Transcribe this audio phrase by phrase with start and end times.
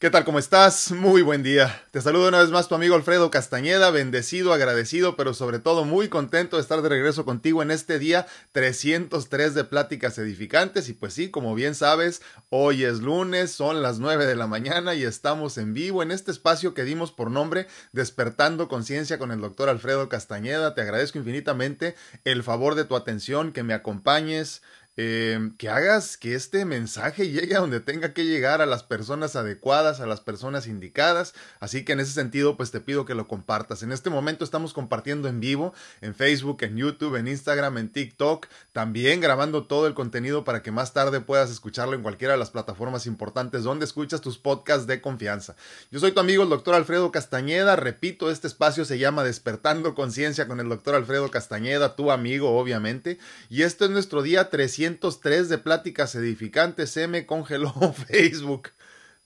[0.00, 0.24] ¿Qué tal?
[0.24, 0.92] ¿Cómo estás?
[0.92, 1.82] Muy buen día.
[1.90, 6.06] Te saludo una vez más tu amigo Alfredo Castañeda, bendecido, agradecido, pero sobre todo muy
[6.06, 10.88] contento de estar de regreso contigo en este día 303 de Pláticas Edificantes.
[10.88, 14.94] Y pues sí, como bien sabes, hoy es lunes, son las 9 de la mañana
[14.94, 19.40] y estamos en vivo en este espacio que dimos por nombre Despertando Conciencia con el
[19.40, 20.76] doctor Alfredo Castañeda.
[20.76, 24.62] Te agradezco infinitamente el favor de tu atención, que me acompañes,
[25.00, 29.36] Em, que hagas que este mensaje llegue a donde tenga que llegar a las personas
[29.36, 31.34] adecuadas, a las personas indicadas.
[31.60, 33.84] Así que en ese sentido, pues te pido que lo compartas.
[33.84, 38.48] En este momento estamos compartiendo en vivo en Facebook, en YouTube, en Instagram, en TikTok,
[38.72, 42.50] también grabando todo el contenido para que más tarde puedas escucharlo en cualquiera de las
[42.50, 45.54] plataformas importantes donde escuchas tus podcasts de confianza.
[45.92, 47.76] Yo soy tu amigo el doctor Alfredo Castañeda.
[47.76, 53.20] Repito, este espacio se llama Despertando Conciencia con el doctor Alfredo Castañeda, tu amigo, obviamente.
[53.48, 56.90] Y este es nuestro día 300 303 de pláticas edificantes.
[56.90, 57.72] Se me congeló
[58.08, 58.70] Facebook.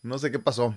[0.03, 0.75] No sé qué pasó.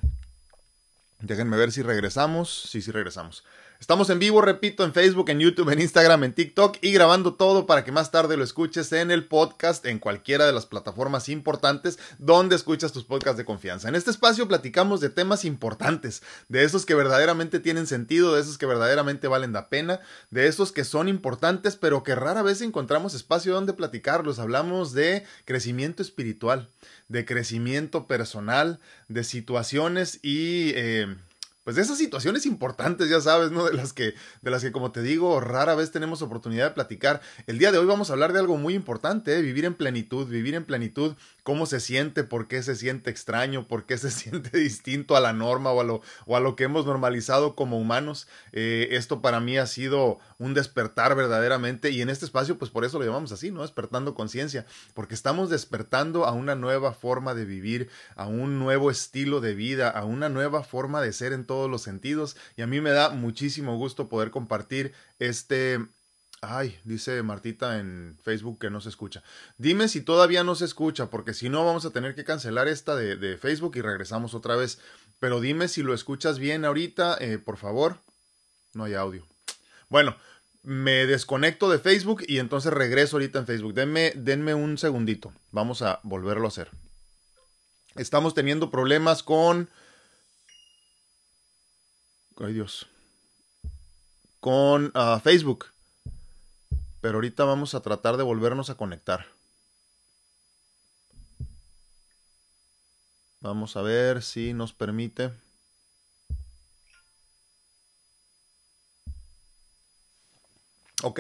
[1.20, 2.70] Déjenme ver si regresamos.
[2.70, 3.44] Sí, sí regresamos.
[3.86, 7.68] Estamos en vivo, repito, en Facebook, en YouTube, en Instagram, en TikTok y grabando todo
[7.68, 12.00] para que más tarde lo escuches en el podcast, en cualquiera de las plataformas importantes
[12.18, 13.88] donde escuchas tus podcasts de confianza.
[13.88, 18.58] En este espacio platicamos de temas importantes, de esos que verdaderamente tienen sentido, de esos
[18.58, 20.00] que verdaderamente valen la pena,
[20.32, 24.40] de esos que son importantes, pero que rara vez encontramos espacio donde platicarlos.
[24.40, 26.72] Hablamos de crecimiento espiritual,
[27.08, 30.72] de crecimiento personal, de situaciones y...
[30.74, 31.16] Eh,
[31.66, 33.66] pues de esas situaciones importantes, ya sabes, ¿no?
[33.66, 34.14] De las que,
[34.44, 37.22] de las que, como te digo, rara vez tenemos oportunidad de platicar.
[37.48, 39.42] El día de hoy vamos a hablar de algo muy importante, ¿eh?
[39.42, 41.16] vivir en plenitud, vivir en plenitud,
[41.46, 45.34] cómo se siente, por qué se siente extraño, por qué se siente distinto a la
[45.34, 48.28] norma o a lo, o a lo que hemos normalizado como humanos.
[48.52, 52.86] Eh, esto para mí ha sido un despertar verdaderamente y en este espacio, pues por
[52.86, 53.64] eso lo llamamos así, ¿no?
[53.64, 59.42] Despertando conciencia, porque estamos despertando a una nueva forma de vivir, a un nuevo estilo
[59.42, 62.68] de vida, a una nueva forma de ser en todo todos los sentidos y a
[62.68, 65.80] mí me da muchísimo gusto poder compartir este
[66.42, 69.24] Ay, dice Martita en Facebook que no se escucha.
[69.58, 72.96] Dime si todavía no se escucha, porque si no vamos a tener que cancelar esta
[72.96, 74.80] de, Facebook y regresamos otra vez.
[75.20, 78.00] Pero dime si lo escuchas bien ahorita, eh, por favor.
[78.74, 79.26] No hay audio.
[79.90, 80.18] Bueno,
[80.62, 83.74] me desconecto de Facebook y entonces regreso ahorita en Facebook.
[83.74, 85.34] Denme, denme un segundito.
[85.52, 86.70] Vamos a volverlo a hacer.
[87.96, 89.70] Estamos teniendo problemas con
[92.38, 92.88] ay Dios,
[94.40, 95.75] con uh, Facebook.
[97.06, 99.28] Pero ahorita vamos a tratar de volvernos a conectar.
[103.42, 105.32] Vamos a ver si nos permite.
[111.04, 111.20] Ok.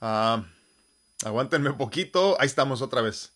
[0.00, 0.44] Uh,
[1.24, 2.40] aguántenme un poquito.
[2.40, 3.32] Ahí estamos otra vez.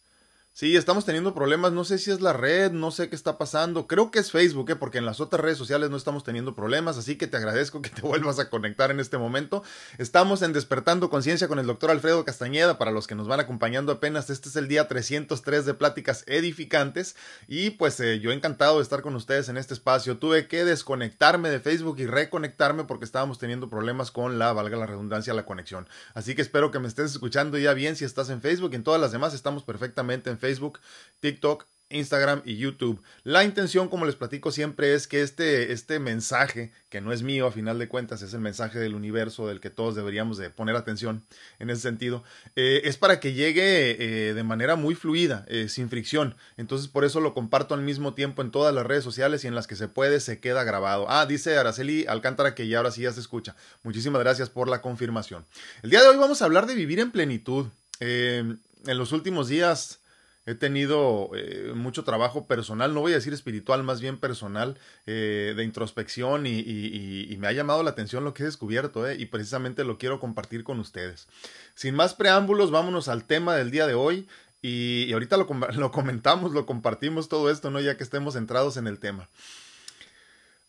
[0.55, 3.87] Sí, estamos teniendo problemas, no sé si es la red, no sé qué está pasando,
[3.87, 4.77] creo que es Facebook, ¿eh?
[4.77, 7.89] porque en las otras redes sociales no estamos teniendo problemas, así que te agradezco que
[7.89, 9.63] te vuelvas a conectar en este momento.
[9.97, 13.93] Estamos en Despertando Conciencia con el doctor Alfredo Castañeda, para los que nos van acompañando
[13.93, 17.17] apenas, este es el día 303 de Pláticas Edificantes
[17.49, 20.19] y pues eh, yo encantado de estar con ustedes en este espacio.
[20.19, 24.85] Tuve que desconectarme de Facebook y reconectarme porque estábamos teniendo problemas con la, valga la
[24.85, 25.89] redundancia, la conexión.
[26.13, 28.85] Así que espero que me estés escuchando ya bien si estás en Facebook y en
[28.85, 30.81] todas las demás estamos perfectamente en Facebook,
[31.21, 33.01] TikTok, Instagram y YouTube.
[33.23, 37.47] La intención, como les platico siempre, es que este, este mensaje, que no es mío
[37.47, 40.77] a final de cuentas, es el mensaje del universo del que todos deberíamos de poner
[40.77, 41.25] atención
[41.59, 42.25] en ese sentido,
[42.57, 43.97] eh, es para que llegue
[44.29, 46.37] eh, de manera muy fluida, eh, sin fricción.
[46.57, 49.55] Entonces por eso lo comparto al mismo tiempo en todas las redes sociales y en
[49.55, 51.07] las que se puede se queda grabado.
[51.09, 53.55] Ah, dice Araceli Alcántara que ya ahora sí ya se escucha.
[53.83, 55.45] Muchísimas gracias por la confirmación.
[55.83, 57.67] El día de hoy vamos a hablar de vivir en plenitud.
[58.01, 60.02] en los últimos días
[60.45, 64.77] He tenido eh, mucho trabajo personal, no voy a decir espiritual, más bien personal,
[65.07, 69.27] eh, de introspección y, me ha llamado la atención lo que he descubierto eh, y
[69.27, 71.29] precisamente lo quiero compartir con ustedes.
[71.77, 74.27] Sin más preámbulos, vámonos al tema del día de hoy
[74.63, 77.81] y, ahorita lo, lo, comentamos, lo compartimos todo esto, ¿no?
[77.81, 79.29] ya que estemos centrados en el tema.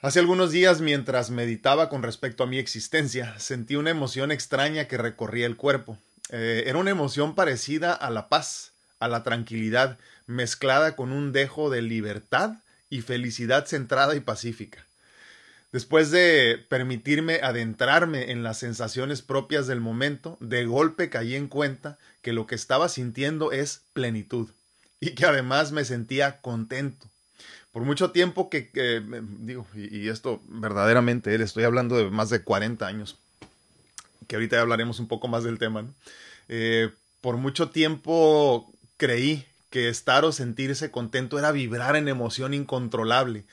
[0.01, 4.97] Hace algunos días, mientras meditaba con respecto a mi existencia, sentí una emoción extraña que
[4.97, 5.97] recorría el cuerpo.
[6.29, 8.72] era una emoción parecida a la paz
[9.03, 9.97] a la tranquilidad,
[10.27, 12.59] mezclada con un dejo de libertad
[12.89, 14.85] y felicidad centrada y pacífica.
[15.73, 21.97] Después de permitirme adentrarme en las sensaciones propias del momento, de golpe caí en cuenta
[22.21, 24.51] que lo que estaba sintiendo es plenitud
[24.99, 27.07] y que además me sentía contento.
[27.71, 28.69] Por mucho tiempo que,
[29.39, 33.17] digo, y, esto verdaderamente, le estoy hablando de más de 40 años,
[34.27, 35.87] que ahorita hablaremos un poco más del tema.
[36.49, 38.72] Eh, por mucho tiempo
[39.03, 43.43] creí que estar o sentirse contento era vibrar en emoción incontrolable,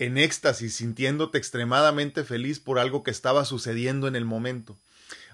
[0.00, 4.76] en éxtasis, sintiéndote extremadamente feliz por algo que estaba sucediendo en el momento.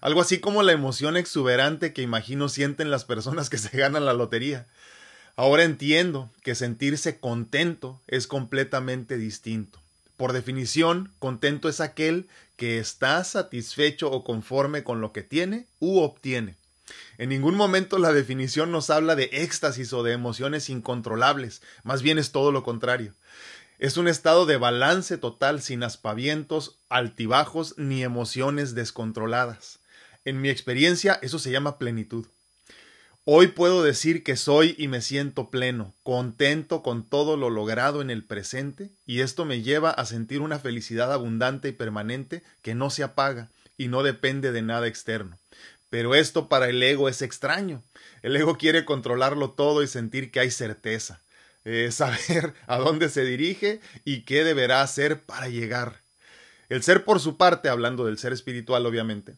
[0.02, 4.12] Algo así como la emoción exuberante que imagino sienten las personas que se ganan la
[4.12, 4.66] lotería.
[5.36, 9.80] Ahora entiendo que sentirse contento es completamente distinto.
[10.18, 16.00] Por definición, contento es aquel que está satisfecho o conforme con lo que tiene u
[16.00, 16.56] obtiene.
[17.18, 22.18] En ningún momento la definición nos habla de éxtasis o de emociones incontrolables, más bien
[22.18, 23.14] es todo lo contrario.
[23.78, 29.80] Es un estado de balance total sin aspavientos, altibajos ni emociones descontroladas.
[30.24, 32.26] En mi experiencia eso se llama plenitud.
[33.24, 38.10] Hoy puedo decir que soy y me siento pleno, contento con todo lo logrado en
[38.10, 42.90] el presente, y esto me lleva a sentir una felicidad abundante y permanente que no
[42.90, 45.38] se apaga y no depende de nada externo.
[45.92, 47.82] Pero esto para el ego es extraño.
[48.22, 51.20] El ego quiere controlarlo todo y sentir que hay certeza,
[51.66, 56.00] eh, saber a dónde se dirige y qué deberá hacer para llegar.
[56.70, 59.36] El ser por su parte, hablando del ser espiritual obviamente,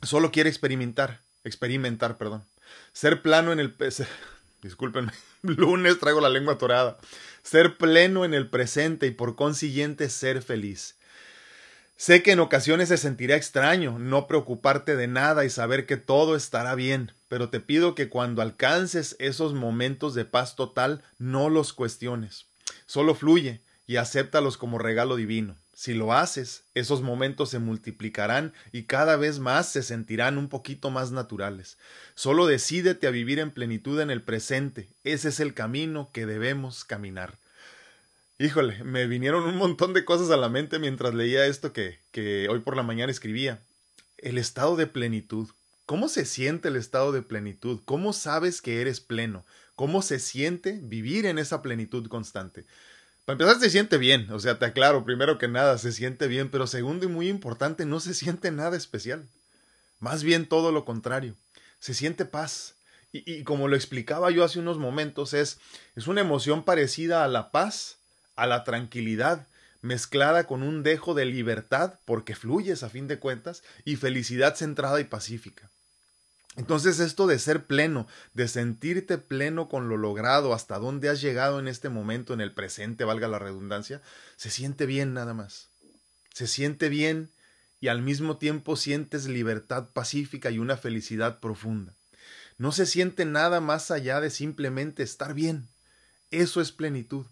[0.00, 2.48] solo quiere experimentar, experimentar, perdón.
[2.94, 3.76] Ser plano en el...
[4.62, 5.12] Discúlpenme,
[5.42, 6.96] lunes traigo la lengua atorada.
[7.42, 10.97] Ser pleno en el presente y por consiguiente ser feliz.
[12.00, 16.36] Sé que en ocasiones se sentirá extraño no preocuparte de nada y saber que todo
[16.36, 21.72] estará bien, pero te pido que cuando alcances esos momentos de paz total no los
[21.72, 22.46] cuestiones.
[22.86, 25.56] Solo fluye y acéptalos como regalo divino.
[25.72, 30.92] Si lo haces, esos momentos se multiplicarán y cada vez más se sentirán un poquito
[30.92, 31.78] más naturales.
[32.14, 34.88] Solo decídete a vivir en plenitud en el presente.
[35.02, 37.40] Ese es el camino que debemos caminar.
[38.40, 42.48] Híjole, me vinieron un montón de cosas a la mente mientras leía esto que, que
[42.48, 43.64] hoy por la mañana escribía.
[44.16, 45.48] El estado de plenitud.
[45.86, 47.80] ¿Cómo se siente el estado de plenitud?
[47.84, 49.44] ¿Cómo sabes que eres pleno?
[49.74, 52.64] ¿Cómo se siente vivir en esa plenitud constante?
[53.24, 56.48] Para empezar, se siente bien, o sea, te aclaro, primero que nada, se siente bien,
[56.48, 59.28] pero segundo y muy importante, no se siente nada especial.
[59.98, 61.34] Más bien todo lo contrario,
[61.80, 62.76] se siente paz.
[63.10, 65.58] Y, y como lo explicaba yo hace unos momentos, es,
[65.96, 67.97] es una emoción parecida a la paz,
[68.38, 69.46] a la tranquilidad,
[69.82, 75.00] mezclada con un dejo de libertad, porque fluyes a fin de cuentas, y felicidad centrada
[75.00, 75.70] y pacífica.
[76.56, 81.60] Entonces esto de ser pleno, de sentirte pleno con lo logrado, hasta dónde has llegado
[81.60, 84.02] en este momento, en el presente, valga la redundancia,
[84.36, 85.70] se siente bien nada más.
[86.34, 87.30] Se siente bien
[87.80, 91.94] y al mismo tiempo sientes libertad pacífica y una felicidad profunda.
[92.56, 95.68] No se siente nada más allá de simplemente estar bien.
[96.32, 97.26] Eso es plenitud.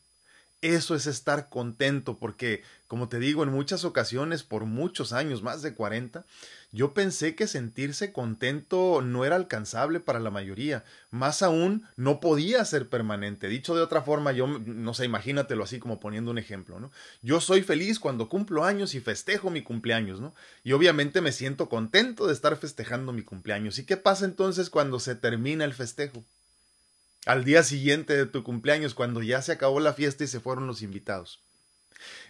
[0.62, 5.61] Eso es estar contento, porque, como te digo, en muchas ocasiones, por muchos años, más
[5.61, 6.25] de 40,
[6.73, 10.82] yo pensé que sentirse contento no era alcanzable para la mayoría.
[11.11, 13.49] Más aún, no podía ser permanente.
[13.49, 16.91] Dicho de otra forma, yo, no sé, imagínatelo así como poniendo un ejemplo, ¿no?
[17.20, 20.35] Yo soy feliz cuando cumplo años y festejo mi cumpleaños, ¿no?
[20.64, 23.79] Y obviamente me siento contento de estar festejando mi cumpleaños.
[23.79, 26.25] ¿Y qué pasa entonces cuando se termina el festejo?
[27.26, 30.67] Al día siguiente de tu cumpleaños, cuando ya se acabó la fiesta y se fueron
[30.67, 31.43] los invitados.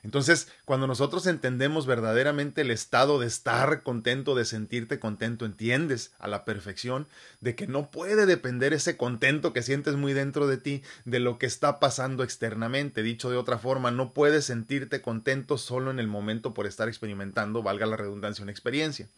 [0.02, 6.28] Entonces, cuando nosotros entendemos verdaderamente el estado de estar contento, de sentirte contento, entiendes a
[6.28, 7.08] la perfección
[7.40, 11.38] de que no puede depender ese contento que sientes muy dentro de ti de lo
[11.38, 13.02] que está pasando externamente.
[13.02, 17.62] Dicho de otra forma, no puedes sentirte contento solo en el momento por estar experimentando,
[17.62, 19.08] valga la redundancia, una experiencia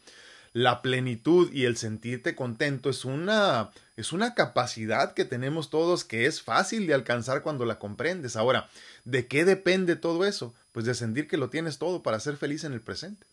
[0.52, 6.26] la plenitud y el sentirte contento es una es una capacidad que tenemos todos que
[6.26, 8.36] es fácil de alcanzar cuando la comprendes.
[8.36, 8.68] Ahora,
[9.04, 10.54] ¿de qué depende todo eso?
[10.70, 13.26] Pues de sentir que lo tienes todo para ser feliz en el presente.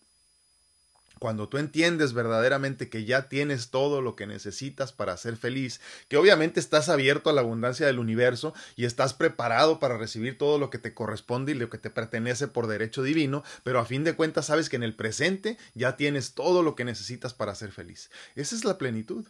[1.18, 6.18] Cuando tú entiendes verdaderamente que ya tienes todo lo que necesitas para ser feliz, que
[6.18, 10.68] obviamente estás abierto a la abundancia del universo y estás preparado para recibir todo lo
[10.68, 14.14] que te corresponde y lo que te pertenece por derecho divino, pero a fin de
[14.14, 18.10] cuentas sabes que en el presente ya tienes todo lo que necesitas para ser feliz.
[18.34, 19.26] Esa es la plenitud.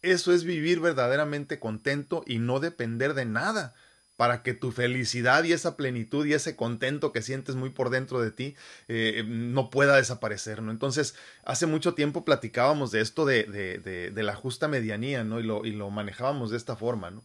[0.00, 3.74] Eso es vivir verdaderamente contento y no depender de nada
[4.16, 8.20] para que tu felicidad y esa plenitud y ese contento que sientes muy por dentro
[8.20, 8.56] de ti
[8.88, 10.70] eh, no pueda desaparecer, ¿no?
[10.70, 15.40] Entonces, hace mucho tiempo platicábamos de esto de, de, de, de la justa medianía, ¿no?
[15.40, 17.24] Y lo, y lo manejábamos de esta forma, ¿no?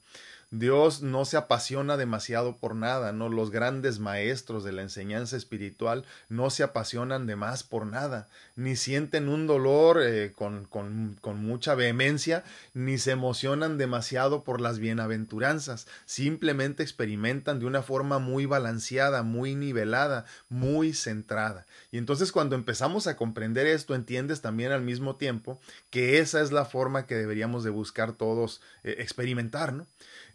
[0.51, 3.29] Dios no se apasiona demasiado por nada, ¿no?
[3.29, 8.75] Los grandes maestros de la enseñanza espiritual no se apasionan de más por nada, ni
[8.75, 15.87] sienten un dolor eh, con, con, mucha vehemencia, ni se emocionan demasiado por las bienaventuranzas,
[16.05, 21.67] simplemente experimentan de una forma muy balanceada, muy nivelada, muy centrada.
[21.91, 25.59] Y entonces cuando empezamos a comprender esto, entiendes también al mismo tiempo
[25.91, 29.85] que esa es la forma que deberíamos de buscar todos eh, experimentar, ¿no?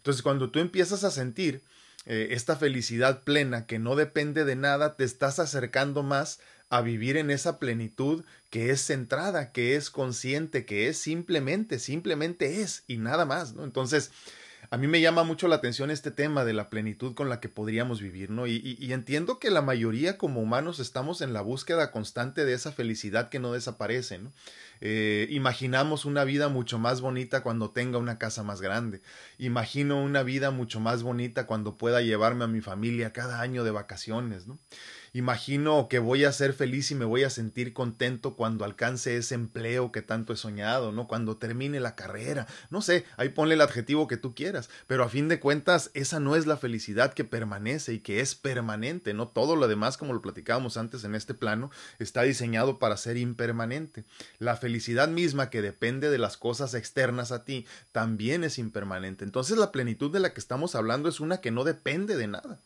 [0.05, 1.63] Entonces, cuando tú empiezas a sentir
[2.05, 7.17] eh, esta felicidad plena que no depende de nada, te estás acercando más a vivir
[7.17, 12.97] en esa plenitud que es centrada, que es consciente, que es simplemente, simplemente es y
[12.97, 13.63] nada más, ¿no?
[13.63, 14.11] Entonces,
[14.69, 17.49] a mí me llama mucho la atención este tema de la plenitud con la que
[17.49, 18.47] podríamos vivir, ¿no?
[18.47, 23.29] Y, entiendo que la mayoría como humanos estamos en la búsqueda constante de esa felicidad
[23.29, 24.31] que no desaparece, ¿no?
[24.81, 29.01] Eh, imaginamos una vida mucho más bonita cuando tenga una casa más grande.
[29.37, 33.71] Imagino una vida mucho más bonita cuando pueda llevarme a mi familia cada año de
[33.71, 34.59] vacaciones, ¿no?
[35.15, 39.33] Imagino que voy a ser feliz y me voy a sentir contento cuando alcance ese
[39.33, 41.07] empleo que tanto he soñado, ¿no?
[41.07, 42.47] Cuando termine la carrera.
[42.69, 46.19] No sé, ahí ponle el adjetivo que tú quieras, pero a fin de cuentas esa
[46.19, 49.29] no es la felicidad que permanece y que es permanente, ¿no?
[49.29, 54.03] Todo lo demás, como lo platicábamos antes en este plano, está diseñado para ser impermanente.
[54.37, 59.23] La felicidad misma que depende de las cosas externas a ti también es impermanente.
[59.23, 62.59] Entonces la plenitud de la que estamos hablando es una que no depende de nada,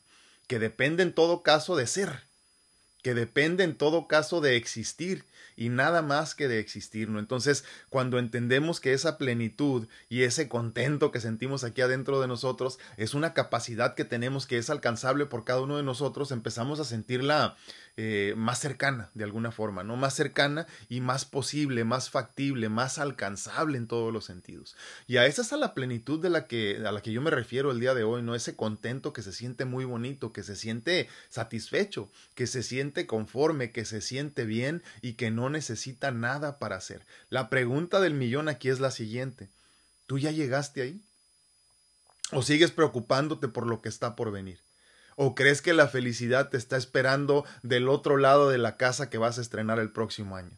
[0.47, 2.28] que depende en todo caso de ser
[3.01, 5.25] que depende en todo caso de existir
[5.55, 7.19] y nada más que de existir, ¿no?
[7.19, 12.79] Entonces, cuando entendemos que esa plenitud y ese contento que sentimos aquí adentro de nosotros
[12.97, 16.85] es una capacidad que tenemos que es alcanzable por cada uno de nosotros, empezamos a
[16.85, 17.55] sentirla
[17.97, 19.97] eh, más cercana de alguna forma, ¿no?
[19.97, 24.75] Más cercana y más posible, más factible, más alcanzable en todos los sentidos.
[25.07, 27.31] Y a esa es a la plenitud de la que, a la que yo me
[27.31, 28.35] refiero el día de hoy, ¿no?
[28.35, 33.71] Ese contento que se siente muy bonito, que se siente satisfecho, que se siente conforme,
[33.71, 37.05] que se siente bien y que no necesita nada para hacer.
[37.29, 39.49] La pregunta del millón aquí es la siguiente.
[40.07, 41.01] ¿Tú ya llegaste ahí?
[42.31, 44.59] ¿O sigues preocupándote por lo que está por venir?
[45.15, 49.17] ¿O crees que la felicidad te está esperando del otro lado de la casa que
[49.17, 50.57] vas a estrenar el próximo año?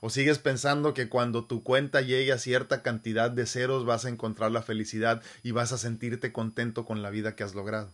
[0.00, 4.08] ¿O sigues pensando que cuando tu cuenta llegue a cierta cantidad de ceros vas a
[4.08, 7.92] encontrar la felicidad y vas a sentirte contento con la vida que has logrado?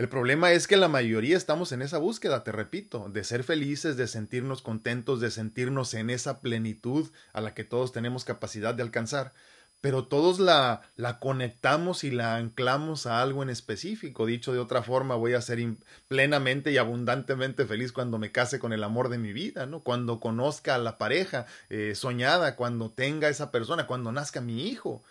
[0.00, 3.98] El problema es que la mayoría estamos en esa búsqueda, te repito, de ser felices,
[3.98, 8.82] de sentirnos contentos, de sentirnos en esa plenitud a la que todos tenemos capacidad de
[8.82, 9.34] alcanzar
[9.80, 14.26] pero todos la, la conectamos y la anclamos a algo en específico.
[14.26, 15.58] Dicho de otra forma, voy a ser
[16.08, 19.80] plenamente y abundantemente feliz cuando me case con el amor de mi vida, ¿no?
[19.80, 25.02] Cuando conozca a la pareja eh, soñada, cuando tenga esa persona, cuando nazca mi hijo.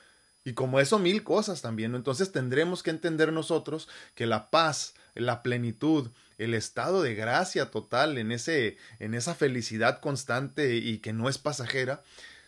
[0.50, 1.94] Y como eso, mil cosas también.
[1.94, 8.18] Entonces tendremos que entender nosotros que la paz, la plenitud, el estado de gracia total
[8.18, 12.02] en, ese, en esa felicidad constante y que no es pasajera,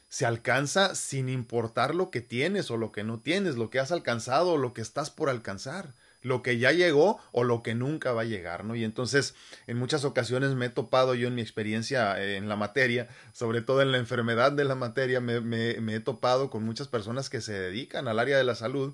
[0.10, 3.92] se alcanza sin importar lo que tienes o lo que no tienes, lo que has
[3.92, 8.12] alcanzado o lo que estás por alcanzar, lo que ya llegó o lo que nunca
[8.12, 8.76] va a llegar, ¿no?
[8.76, 9.36] Y entonces
[9.68, 13.62] en muchas ocasiones me he topado yo en mi experiencia eh, en la materia, sobre
[13.62, 17.42] todo en la enfermedad de la materia, me, me he topado con muchas personas que
[17.42, 18.94] se dedican al área de la salud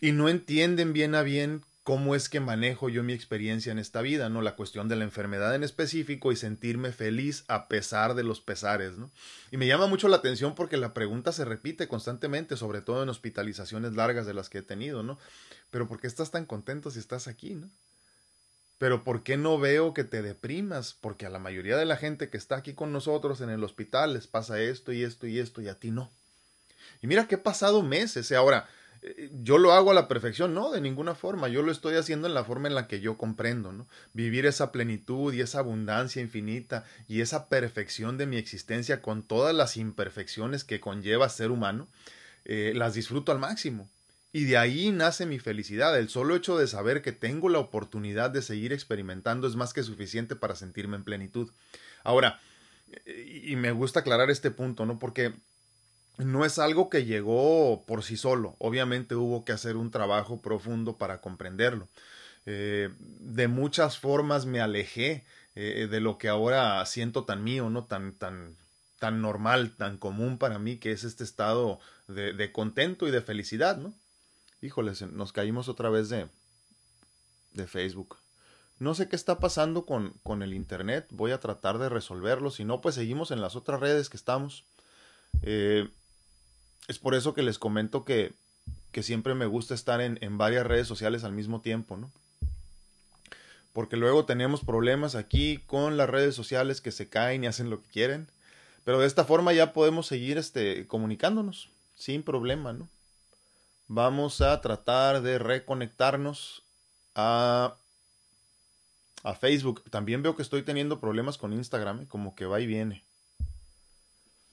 [0.00, 4.02] y no entienden bien a bien cómo es que manejo yo mi experiencia en esta
[4.02, 4.42] vida, ¿no?
[4.42, 8.98] La cuestión de la enfermedad en específico y sentirme feliz a pesar de los pesares,
[8.98, 9.10] ¿no?
[9.50, 13.08] Y me llama mucho la atención porque la pregunta se repite constantemente, sobre todo en
[13.08, 15.18] hospitalizaciones largas de las que he tenido, ¿no?
[15.70, 17.68] Pero ¿por qué estás tan contento si estás aquí, ¿no?
[18.78, 20.96] Pero ¿por qué no veo que te deprimas?
[20.98, 24.14] Porque a la mayoría de la gente que está aquí con nosotros en el hospital
[24.14, 26.10] les pasa esto y esto y esto y a ti no.
[27.02, 28.30] Y mira que he pasado meses.
[28.30, 28.79] Y ahora, eh,
[29.42, 32.34] yo lo hago a la perfección, no, de ninguna forma, yo lo estoy haciendo en
[32.34, 33.86] la forma en la que yo comprendo, ¿no?
[34.12, 39.54] Vivir esa plenitud y esa abundancia infinita y esa perfección de mi existencia con todas
[39.54, 41.88] las imperfecciones que conlleva ser humano,
[42.44, 43.88] eh, las disfruto al máximo.
[44.32, 45.98] Y de ahí nace mi felicidad.
[45.98, 49.82] El solo hecho de saber que tengo la oportunidad de seguir experimentando es más que
[49.82, 51.50] suficiente para sentirme en plenitud.
[52.04, 52.40] Ahora,
[53.06, 54.98] eh, y me gusta aclarar este punto, ¿no?
[54.98, 55.34] Porque
[56.18, 58.56] no es algo que llegó por sí solo.
[58.58, 61.88] Obviamente hubo que hacer un trabajo profundo para comprenderlo.
[62.46, 65.24] Eh, de muchas formas me alejé
[65.54, 67.84] eh, de lo que ahora siento tan mío, ¿no?
[67.84, 68.56] Tan, tan,
[68.98, 73.22] tan normal, tan común para mí, que es este estado de, de contento y de
[73.22, 73.94] felicidad, ¿no?
[74.62, 76.28] Híjoles, nos caímos otra vez de,
[77.52, 78.18] de Facebook.
[78.78, 81.06] No sé qué está pasando con, con el Internet.
[81.10, 82.50] Voy a tratar de resolverlo.
[82.50, 84.64] Si no, pues seguimos en las otras redes que estamos.
[85.42, 85.88] Eh,
[86.88, 88.32] es por eso que les comento que,
[88.92, 92.10] que siempre me gusta estar en, en, varias redes sociales al mismo tiempo, ¿no?
[93.72, 97.80] Porque luego tenemos problemas aquí con las redes sociales que se caen y hacen lo
[97.80, 98.26] que quieren.
[98.84, 102.88] Pero de esta forma ya podemos seguir este, comunicándonos sin problema, ¿no?
[103.86, 106.62] Vamos a tratar de reconectarnos
[107.14, 107.76] a,
[109.22, 109.82] a Facebook.
[109.90, 112.06] También veo que estoy teniendo problemas con Instagram, ¿eh?
[112.08, 113.04] como que va y viene.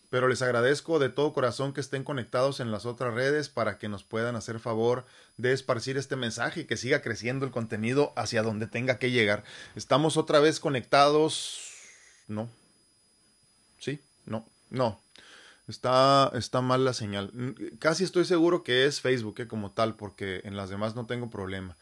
[0.09, 3.89] Pero les agradezco de todo corazón que estén conectados en las otras redes para que
[3.89, 5.05] nos puedan hacer favor
[5.37, 9.43] de esparcir este mensaje y que siga creciendo el contenido hacia donde tenga que llegar.
[9.75, 11.71] Estamos otra vez conectados.
[12.27, 12.49] No.
[13.79, 15.01] Sí, no, no.
[15.67, 17.31] Está, está mal la señal.
[17.79, 21.29] Casi estoy seguro que es Facebook eh, como tal, porque en las demás no tengo
[21.29, 21.75] problema.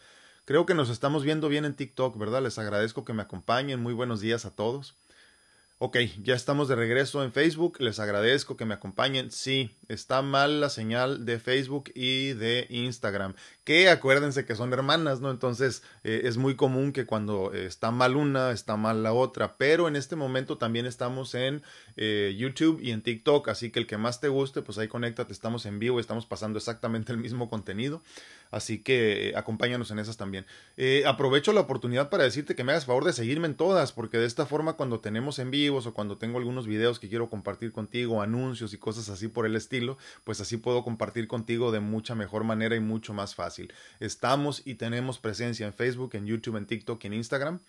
[0.46, 2.42] Creo que nos estamos viendo bien en TikTok, ¿verdad?
[2.42, 3.82] Les agradezco que me acompañen.
[3.82, 4.96] Muy buenos días a todos.
[5.78, 7.82] Ok, ya estamos de regreso en Facebook.
[7.82, 9.30] Les agradezco que me acompañen.
[9.30, 13.34] Sí, está mal la señal de Facebook y de Instagram.
[13.66, 15.30] Que acuérdense que son hermanas, ¿no?
[15.32, 19.58] Entonces eh, es muy común que cuando eh, está mal una, está mal la otra.
[19.58, 21.62] Pero en este momento también estamos en
[21.98, 23.50] eh, YouTube y en TikTok.
[23.50, 25.34] Así que el que más te guste, pues ahí conéctate.
[25.34, 28.02] Estamos en vivo, estamos pasando exactamente el mismo contenido.
[28.56, 30.46] Así que acompáñanos en esas también.
[31.06, 34.26] aprovecho la oportunidad para decirte que me hagas favor de seguirme en todas, porque de
[34.26, 38.22] esta forma cuando tenemos en vivo o cuando tengo algunos videos que quiero compartir contigo,
[38.22, 42.46] anuncios y cosas así por el estilo, pues así puedo compartir contigo de mucha mejor
[42.46, 43.74] manera y mucho más fácil.
[44.00, 47.60] Estamos y tenemos presencia en Facebook, en YouTube, en TikTok y en Instagram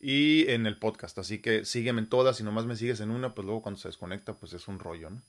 [0.00, 1.18] y en el podcast.
[1.18, 2.36] Así que sígueme en todas.
[2.36, 5.10] Si nomás me sigues en una, pues luego cuando se desconecta, pues es un rollo,
[5.10, 5.22] ¿no?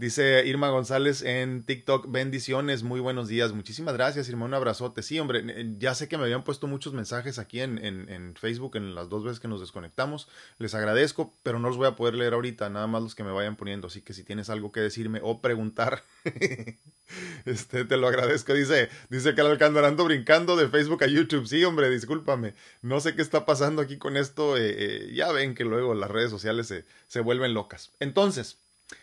[0.00, 3.52] Dice Irma González en TikTok, bendiciones, muy buenos días.
[3.52, 5.02] Muchísimas gracias, Irma, un abrazote.
[5.02, 8.76] Sí, hombre, ya sé que me habían puesto muchos mensajes aquí en, en, en, Facebook
[8.76, 10.26] en las dos veces que nos desconectamos.
[10.56, 13.30] Les agradezco, pero no los voy a poder leer ahorita, nada más los que me
[13.30, 13.88] vayan poniendo.
[13.88, 16.02] Así que si tienes algo que decirme o preguntar,
[17.44, 18.54] este, te lo agradezco.
[18.54, 21.46] Dice, dice que Alcántara ando brincando de Facebook a YouTube.
[21.46, 22.54] Sí, hombre, discúlpame.
[22.80, 24.56] No sé qué está pasando aquí con esto.
[24.56, 27.92] Eh, eh, ya ven que luego las redes sociales se, se vuelven locas.
[28.00, 28.60] Entonces,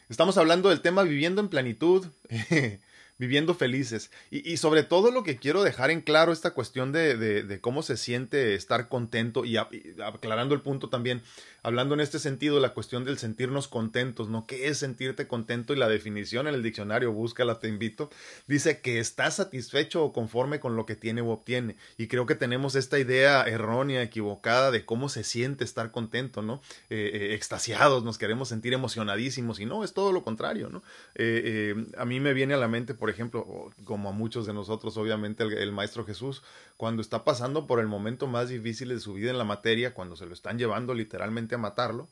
[0.10, 2.08] Estamos hablando del tema viviendo en plenitud,
[3.18, 4.12] viviendo felices.
[4.30, 7.98] Y, sobre todo lo que quiero dejar en claro esta cuestión de, de, cómo se
[7.98, 11.22] siente estar contento y, aclarando el punto también,
[11.68, 14.48] hablando en este sentido, la cuestión del sentirnos contentos, ¿no?
[14.48, 15.74] ¿Qué es sentirte contento?
[15.74, 18.10] Y la definición en el diccionario, búscala, te invito,
[18.48, 21.76] dice que está satisfecho o conforme con lo que tiene o obtiene.
[21.98, 26.62] Y creo que tenemos esta idea errónea, equivocada de cómo se siente estar contento, ¿no?
[26.90, 30.84] Eh, eh, extasiados, nos queremos sentir emocionadísimos y no, es todo lo contrario, ¿no?
[31.16, 34.96] Eh, a mí me viene a la mente, por ejemplo, como a muchos de nosotros,
[34.96, 36.44] obviamente, el Maestro Jesús,
[36.78, 40.16] cuando está pasando por el momento más difícil de su vida en la materia, cuando
[40.16, 42.10] se lo están llevando literalmente matarlo.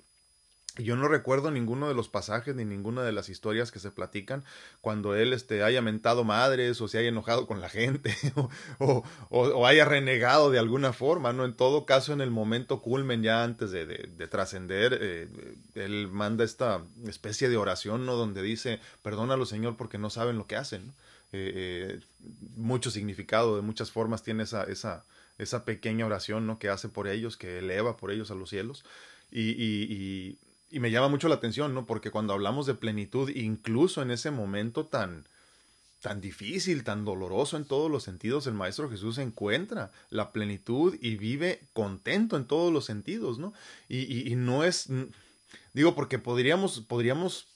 [0.78, 4.44] Yo no recuerdo ninguno de los pasajes ni ninguna de las historias que se platican
[4.82, 8.14] cuando él este, haya mentado madres o se haya enojado con la gente
[8.80, 11.46] o, o, haya renegado de alguna forma, ¿no?
[11.46, 15.30] En todo caso, en el momento culmen ya antes de, de, trascender, eh,
[15.76, 18.16] él manda esta especie de oración, ¿no?
[18.16, 20.94] Donde dice, perdónalo Señor porque no saben lo que hacen,
[21.32, 22.00] eh, eh,
[22.58, 25.06] mucho significado, de muchas formas tiene esa, esa,
[25.38, 26.60] esa pequeña oración, ¿no?
[26.60, 28.84] Que hace por ellos, que eleva por ellos a los cielos.
[29.38, 30.40] Y, y,
[30.72, 31.86] y, me llama mucho la atención, ¿no?
[31.86, 35.28] Porque cuando hablamos de plenitud, incluso en ese momento tan,
[36.00, 41.18] tan difícil, tan doloroso en todos los sentidos, el Maestro Jesús encuentra la plenitud y
[41.18, 43.52] vive contento en todos los sentidos, ¿no?
[43.90, 44.88] Y, y no es,
[45.74, 47.50] digo, porque podríamos, podríamos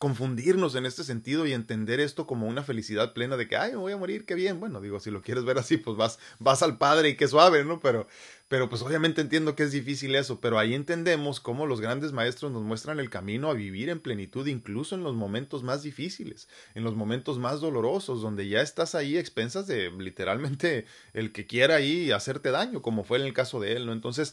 [0.00, 3.76] confundirnos en este sentido y entender esto como una felicidad plena de que, ay, me
[3.76, 4.58] voy a morir, qué bien.
[4.58, 7.66] Bueno, digo, si lo quieres ver así, pues vas, vas al Padre y qué suave,
[7.66, 7.80] ¿no?
[7.80, 8.06] Pero,
[8.48, 12.50] pero pues obviamente entiendo que es difícil eso, pero ahí entendemos cómo los grandes maestros
[12.50, 16.82] nos muestran el camino a vivir en plenitud, incluso en los momentos más difíciles, en
[16.82, 22.10] los momentos más dolorosos, donde ya estás ahí expensas de literalmente el que quiera ahí
[22.10, 23.92] hacerte daño, como fue en el caso de él, ¿no?
[23.92, 24.32] Entonces,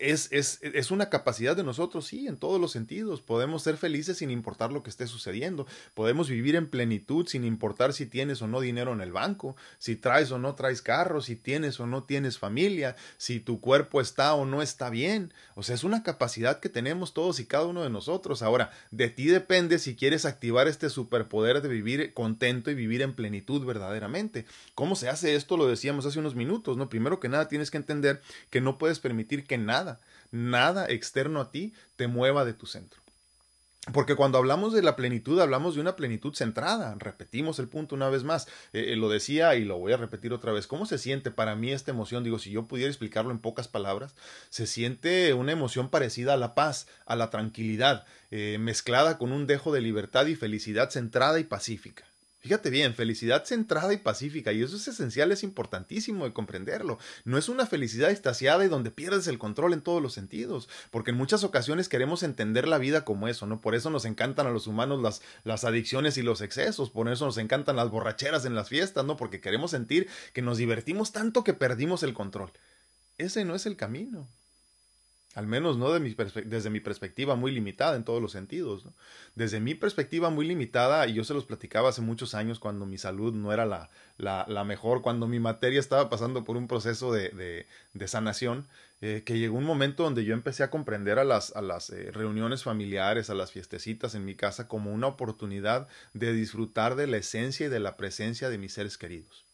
[0.00, 3.20] es, es, es una capacidad de nosotros, sí, en todos los sentidos.
[3.20, 5.66] Podemos ser felices sin importar lo que esté sucediendo.
[5.94, 9.96] Podemos vivir en plenitud sin importar si tienes o no dinero en el banco, si
[9.96, 14.34] traes o no traes carro, si tienes o no tienes familia, si tu cuerpo está
[14.34, 15.34] o no está bien.
[15.54, 18.42] O sea, es una capacidad que tenemos todos y cada uno de nosotros.
[18.42, 23.14] Ahora, de ti depende si quieres activar este superpoder de vivir contento y vivir en
[23.14, 24.46] plenitud verdaderamente.
[24.74, 25.56] ¿Cómo se hace esto?
[25.56, 26.88] Lo decíamos hace unos minutos, ¿no?
[26.88, 29.89] Primero que nada tienes que entender que no puedes permitir que nada,
[30.30, 33.00] nada externo a ti te mueva de tu centro.
[33.94, 36.94] Porque cuando hablamos de la plenitud, hablamos de una plenitud centrada.
[36.98, 38.46] Repetimos el punto una vez más.
[38.74, 40.66] Eh, eh, lo decía y lo voy a repetir otra vez.
[40.66, 42.22] ¿Cómo se siente para mí esta emoción?
[42.22, 44.14] Digo, si yo pudiera explicarlo en pocas palabras,
[44.50, 49.46] se siente una emoción parecida a la paz, a la tranquilidad, eh, mezclada con un
[49.46, 52.09] dejo de libertad y felicidad centrada y pacífica.
[52.40, 56.98] Fíjate bien, felicidad centrada y pacífica, y eso es esencial, es importantísimo de comprenderlo.
[57.26, 61.10] No es una felicidad estaciada y donde pierdes el control en todos los sentidos, porque
[61.10, 63.60] en muchas ocasiones queremos entender la vida como eso, ¿no?
[63.60, 67.26] Por eso nos encantan a los humanos las, las adicciones y los excesos, por eso
[67.26, 69.18] nos encantan las borracheras en las fiestas, ¿no?
[69.18, 72.52] Porque queremos sentir que nos divertimos tanto que perdimos el control.
[73.18, 74.30] Ese no es el camino.
[75.34, 78.84] Al menos no desde mi perspectiva muy limitada en todos los sentidos.
[79.36, 82.98] Desde mi perspectiva muy limitada, y yo se los platicaba hace muchos años cuando mi
[82.98, 87.28] salud no era la, la, mejor, cuando mi materia estaba pasando por un proceso de,
[87.28, 88.66] de, de sanación,
[89.02, 92.10] eh, que llegó un momento donde yo empecé a comprender a las, a las eh,
[92.10, 97.18] reuniones familiares, a las fiestecitas en mi casa como una oportunidad de disfrutar de la
[97.18, 99.44] esencia y de la presencia de mis seres queridos.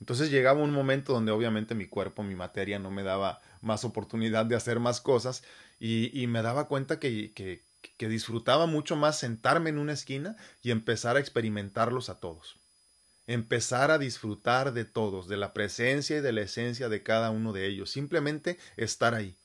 [0.00, 4.46] Entonces llegaba un momento donde obviamente mi cuerpo, mi materia no me daba más oportunidad
[4.46, 5.42] de hacer más cosas
[5.80, 7.64] y, me daba cuenta que, que,
[7.96, 12.58] que disfrutaba mucho más sentarme en una esquina y empezar a experimentarlos a todos.
[13.26, 17.52] Empezar a disfrutar de todos, de la presencia y de la esencia de cada uno
[17.52, 17.90] de ellos.
[17.90, 19.36] Simplemente estar ahí.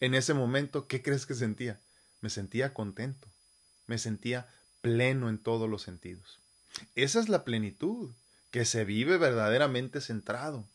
[0.00, 1.80] En ese momento, ¿qué crees que sentía?
[2.20, 3.28] Me sentía contento.
[3.86, 4.48] Me sentía
[4.82, 6.40] pleno en todos los sentidos.
[6.94, 8.12] Esa es la plenitud
[8.50, 10.68] que se vive verdaderamente centrado.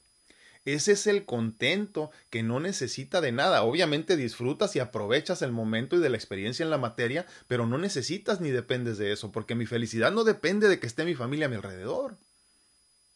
[0.65, 3.63] Ese es el contento que no necesita de nada.
[3.63, 7.77] Obviamente disfrutas y aprovechas el momento y de la experiencia en la materia, pero no
[7.79, 11.47] necesitas ni dependes de eso, porque mi felicidad no depende de que esté mi familia
[11.47, 12.15] a mi alrededor.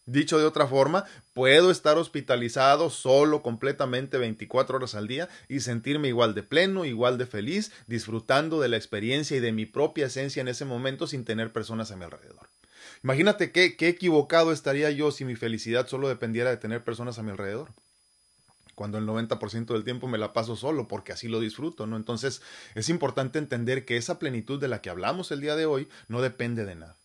[0.07, 6.09] Dicho de otra forma, puedo estar hospitalizado solo completamente 24 horas al día y sentirme
[6.09, 10.41] igual de pleno, igual de feliz, disfrutando de la experiencia y de mi propia esencia
[10.41, 12.54] en ese momento sin tener personas a mi alrededor.
[13.05, 17.21] Imagínate qué, qué equivocado estaría yo si mi felicidad solo dependiera de tener personas a
[17.21, 17.71] mi alrededor
[18.73, 21.97] cuando el 90% del tiempo me la paso solo porque así lo disfruto, ¿no?
[21.97, 22.41] Entonces
[22.73, 26.23] es importante entender que esa plenitud de la que hablamos el día de hoy no
[26.23, 26.97] depende de nada.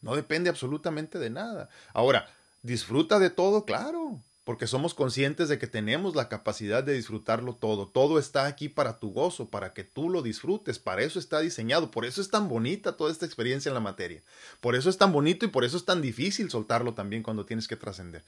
[0.00, 1.70] No depende absolutamente de nada.
[1.92, 3.64] Ahora, ¿disfruta de todo?
[3.64, 7.88] Claro porque somos conscientes de que tenemos la capacidad de disfrutarlo todo.
[7.88, 11.90] Todo está aquí para tu gozo, para que tú lo disfrutes, para eso está diseñado,
[11.90, 14.22] por eso es tan bonita toda esta experiencia en la materia.
[14.60, 17.66] Por eso es tan bonito y por eso es tan difícil soltarlo también cuando tienes
[17.66, 18.24] que trascender.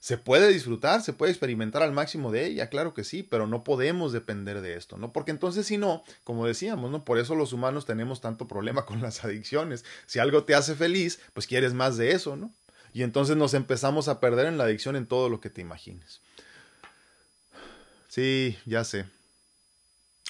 [0.00, 3.62] Se puede disfrutar, se puede experimentar al máximo de ella, claro que sí, pero no
[3.62, 5.12] podemos depender de esto, ¿no?
[5.12, 7.04] Porque entonces si no, como decíamos, ¿no?
[7.04, 9.84] Por eso los humanos tenemos tanto problema con las adicciones.
[10.06, 12.52] Si algo te hace feliz, pues quieres más de eso, ¿no?
[12.92, 16.20] Y entonces nos empezamos a perder en la adicción en todo lo que te imagines.
[18.08, 19.06] Sí, ya sé.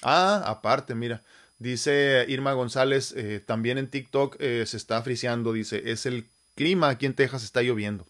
[0.03, 1.23] Ah, aparte, mira,
[1.57, 6.89] dice Irma González, eh, también en TikTok eh, se está friseando, dice, es el clima
[6.89, 8.05] aquí en Texas, está lloviendo.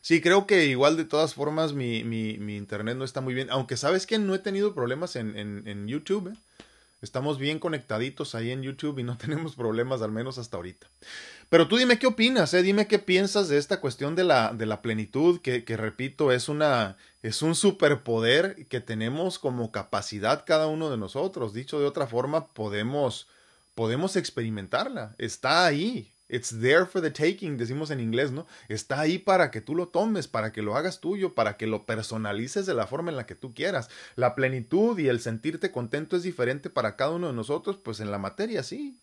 [0.00, 3.48] Sí, creo que igual de todas formas mi, mi, mi internet no está muy bien,
[3.50, 6.28] aunque sabes que no he tenido problemas en, en, en YouTube.
[6.28, 6.36] ¿eh?
[7.02, 10.86] Estamos bien conectaditos ahí en YouTube y no tenemos problemas, al menos hasta ahorita.
[11.48, 12.62] Pero tú dime qué opinas, ¿eh?
[12.62, 16.48] dime qué piensas de esta cuestión de la, de la plenitud, que, que, repito, es,
[16.48, 21.52] una, es un superpoder que tenemos como capacidad cada uno de nosotros.
[21.52, 23.26] Dicho de otra forma, podemos,
[23.74, 25.16] podemos experimentarla.
[25.18, 28.46] Está ahí, It's there for the taking, decimos en inglés, ¿no?
[28.70, 31.84] Está ahí para que tú lo tomes, para que lo hagas tuyo, para que lo
[31.84, 33.90] personalices de la forma en la que tú quieras.
[34.16, 38.10] La plenitud y el sentirte contento es diferente para cada uno de nosotros, pues en
[38.10, 38.98] la materia sí.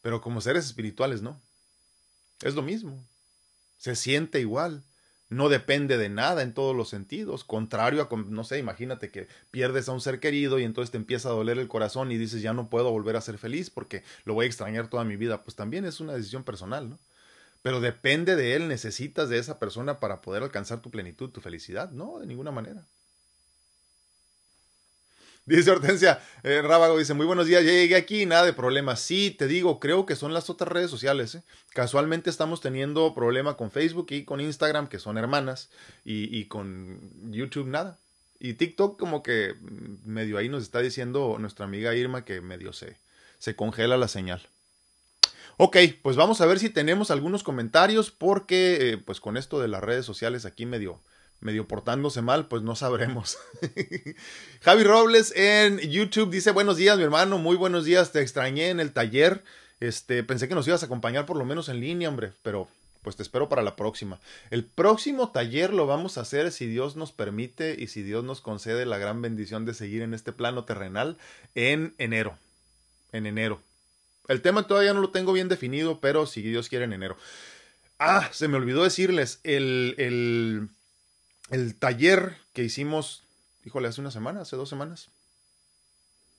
[0.00, 1.40] Pero como seres espirituales, no.
[2.42, 3.04] Es lo mismo.
[3.76, 4.84] Se siente igual
[5.28, 9.88] no depende de nada en todos los sentidos, contrario a, no sé, imagínate que pierdes
[9.88, 12.52] a un ser querido y entonces te empieza a doler el corazón y dices ya
[12.52, 15.56] no puedo volver a ser feliz porque lo voy a extrañar toda mi vida, pues
[15.56, 16.98] también es una decisión personal, ¿no?
[17.62, 21.90] Pero depende de él, necesitas de esa persona para poder alcanzar tu plenitud, tu felicidad,
[21.90, 22.86] no, de ninguna manera.
[25.48, 29.00] Dice Hortensia eh, Rábago, dice, muy buenos días, ya llegué aquí, nada de problemas.
[29.00, 31.36] Sí, te digo, creo que son las otras redes sociales.
[31.36, 31.42] ¿eh?
[31.70, 35.70] Casualmente estamos teniendo problema con Facebook y con Instagram, que son hermanas,
[36.04, 37.00] y, con
[37.32, 37.98] YouTube nada.
[38.38, 39.54] Y TikTok como que
[40.04, 42.98] medio ahí nos está diciendo nuestra amiga Irma que medio se,
[43.38, 44.42] se congela la señal.
[45.56, 49.68] Ok, pues vamos a ver si tenemos algunos comentarios porque eh, pues con esto de
[49.68, 51.00] las redes sociales aquí medio
[51.40, 53.38] medio portándose mal, pues no sabremos.
[54.62, 58.80] Javi Robles en YouTube dice, buenos días mi hermano, muy buenos días, te extrañé en
[58.80, 59.44] el taller,
[59.80, 62.68] este, pensé que nos ibas a acompañar por lo menos en línea, hombre, pero
[63.02, 64.20] pues te espero para la próxima.
[64.50, 68.40] El próximo taller lo vamos a hacer si Dios nos permite y si Dios nos
[68.40, 71.16] concede la gran bendición de seguir en este plano terrenal
[71.54, 72.36] en enero,
[73.12, 73.62] en enero.
[74.26, 77.16] El tema todavía no lo tengo bien definido, pero si Dios quiere en enero.
[77.98, 80.68] Ah, se me olvidó decirles, el, el
[81.50, 83.22] el taller que hicimos,
[83.64, 85.08] híjole, hace una semana, hace dos semanas.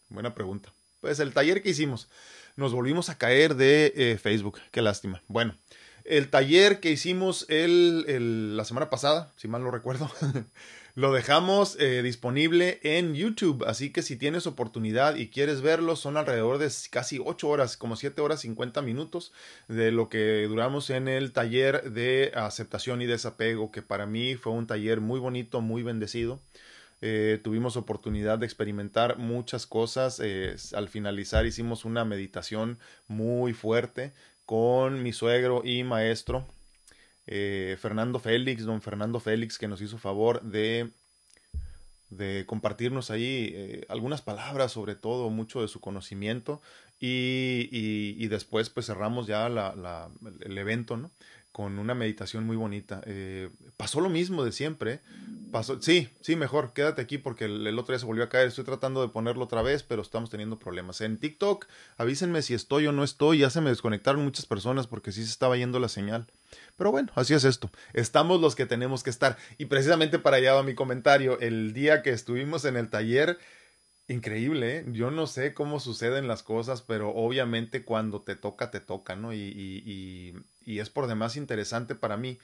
[0.10, 0.72] Buena pregunta.
[1.02, 2.08] Pues el taller que hicimos,
[2.56, 4.60] nos volvimos a caer de eh, Facebook.
[4.72, 5.22] Qué lástima.
[5.28, 5.56] Bueno,
[6.04, 10.12] el taller que hicimos el, la semana pasada, si mal no recuerdo,
[10.96, 13.64] lo dejamos eh, disponible en YouTube.
[13.68, 17.96] Así que si tienes oportunidad y quieres verlo, son alrededor de casi 8 horas, como
[17.96, 19.32] 7 horas 50 minutos
[19.68, 24.54] de lo que duramos en el taller de aceptación y desapego, que para mí fue
[24.54, 26.42] un taller muy bonito, muy bendecido.
[27.02, 30.20] Eh, tuvimos oportunidad de experimentar muchas cosas.
[30.22, 34.14] Eh, al finalizar hicimos una meditación muy fuerte
[34.46, 36.48] con mi suegro y maestro,
[37.32, 40.92] eh, Fernando Félix, don Fernando Félix, que nos hizo favor de
[42.10, 46.60] de compartirnos ahí algunas palabras, sobre todo mucho de su conocimiento
[47.00, 50.10] y, y, después pues cerramos ya la, la,
[50.42, 51.12] el evento, ¿no?
[51.52, 53.02] con una meditación muy bonita.
[53.06, 55.02] Eh, pasó lo mismo de siempre.
[55.52, 58.48] Pasó, sí, sí, mejor, quédate aquí porque el, otro día se volvió a caer.
[58.48, 61.02] Estoy tratando de ponerlo otra vez, pero estamos teniendo problemas.
[61.02, 61.66] En TikTok,
[61.98, 63.40] avísenme si estoy o no estoy.
[63.40, 66.28] Ya se me desconectaron muchas personas porque sí se estaba yendo la señal.
[66.80, 67.70] Pero bueno, así es esto.
[67.94, 69.38] Estamos los que tenemos que estar.
[69.60, 71.40] Y precisamente para allá va mi comentario.
[71.40, 73.38] El día que estuvimos en el taller,
[74.10, 74.86] Increíble, ¿eh?
[74.88, 79.34] yo no sé cómo suceden las cosas, pero obviamente cuando te toca, te toca, ¿no?
[79.34, 80.34] Y, y, y,
[80.66, 82.40] y, es por demás interesante para mí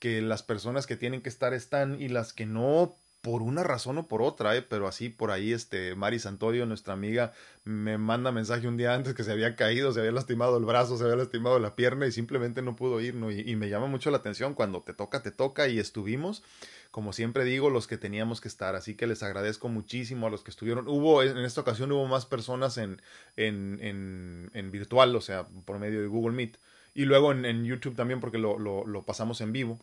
[0.00, 3.96] que las personas que tienen que estar están y las que no por una razón
[3.96, 4.60] o por otra, ¿eh?
[4.60, 7.32] pero así por ahí, este, Mari Santorio, nuestra amiga,
[7.64, 10.98] me manda mensaje un día antes que se había caído, se había lastimado el brazo,
[10.98, 13.30] se había lastimado la pierna y simplemente no pudo ir, ¿no?
[13.30, 16.42] Y, me llama mucho la atención cuando te toca, te toca y estuvimos
[16.90, 18.76] como siempre digo, los que teníamos que estar.
[18.76, 20.86] Así que les agradezco muchísimo a los que estuvieron.
[20.86, 23.02] Hubo, en esta ocasión hubo más personas en,
[23.36, 26.56] en, en, en virtual, o sea, por medio de Google Meet.
[26.94, 29.80] Y luego en, en YouTube también porque lo, lo, lo pasamos en vivo.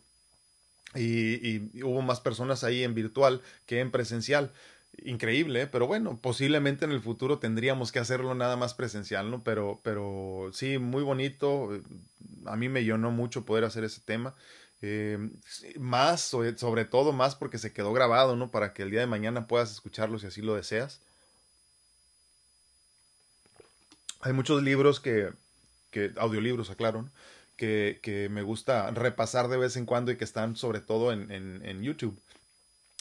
[0.94, 4.52] Y, y, hubo más personas ahí en virtual que en presencial.
[5.04, 5.66] Increíble, ¿eh?
[5.66, 9.42] pero bueno, posiblemente en el futuro tendríamos que hacerlo nada más presencial, ¿no?
[9.42, 11.70] Pero, pero sí, muy bonito.
[12.44, 14.34] A mí me llenó mucho poder hacer ese tema.
[14.82, 15.30] Eh,
[15.78, 18.50] más, sobre todo más porque se quedó grabado, ¿no?
[18.50, 21.00] Para que el día de mañana puedas escucharlo si así lo deseas.
[24.20, 25.32] Hay muchos libros que,
[25.90, 27.08] que audiolibros, aclaro,
[28.02, 31.82] que, me gusta repasar de vez en cuando y que están sobre todo en, en,
[31.82, 32.20] YouTube.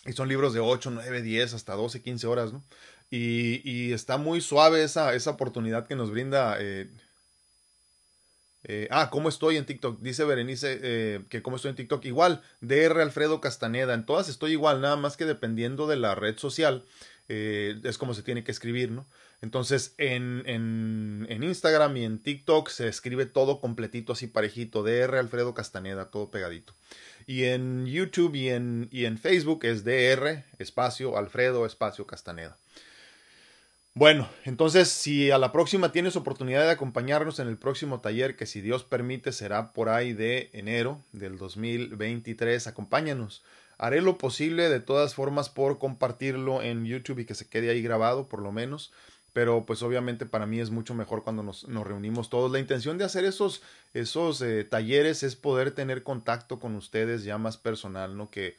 [0.05, 2.63] Y son libros de 8, 9, 10, hasta 12, 15 horas, ¿no?
[3.09, 6.89] Y, y está muy suave esa, esa oportunidad que nos brinda eh,
[8.63, 9.99] eh, ah, ¿cómo estoy en TikTok?
[10.01, 12.05] Dice Berenice eh, que cómo estoy en TikTok.
[12.05, 13.93] Igual, DR Alfredo Castaneda.
[13.93, 16.85] En todas estoy igual, nada más que dependiendo de la red social,
[17.27, 19.07] es como se tiene que escribir, ¿no?
[19.41, 24.83] Entonces, en, en, en, Instagram y en TikTok se escribe todo completito, así parejito.
[24.83, 26.73] DR Alfredo Castaneda, todo pegadito.
[27.25, 32.55] Y en YouTube y en, y en Facebook es DR, espacio, Alfredo, espacio, Castaneda.
[33.93, 38.45] Bueno, entonces si a la próxima tienes oportunidad de acompañarnos en el próximo taller, que
[38.45, 43.43] si Dios permite será por ahí de enero del 2023, acompáñanos.
[43.77, 47.81] Haré lo posible de todas formas por compartirlo en YouTube y que se quede ahí
[47.81, 48.93] grabado por lo menos.
[49.33, 52.51] Pero pues obviamente para mí es mucho mejor cuando nos, nos reunimos todos.
[52.51, 53.61] La intención de hacer esos,
[53.93, 58.29] esos eh, talleres es poder tener contacto con ustedes ya más personal, ¿no?
[58.29, 58.57] Que,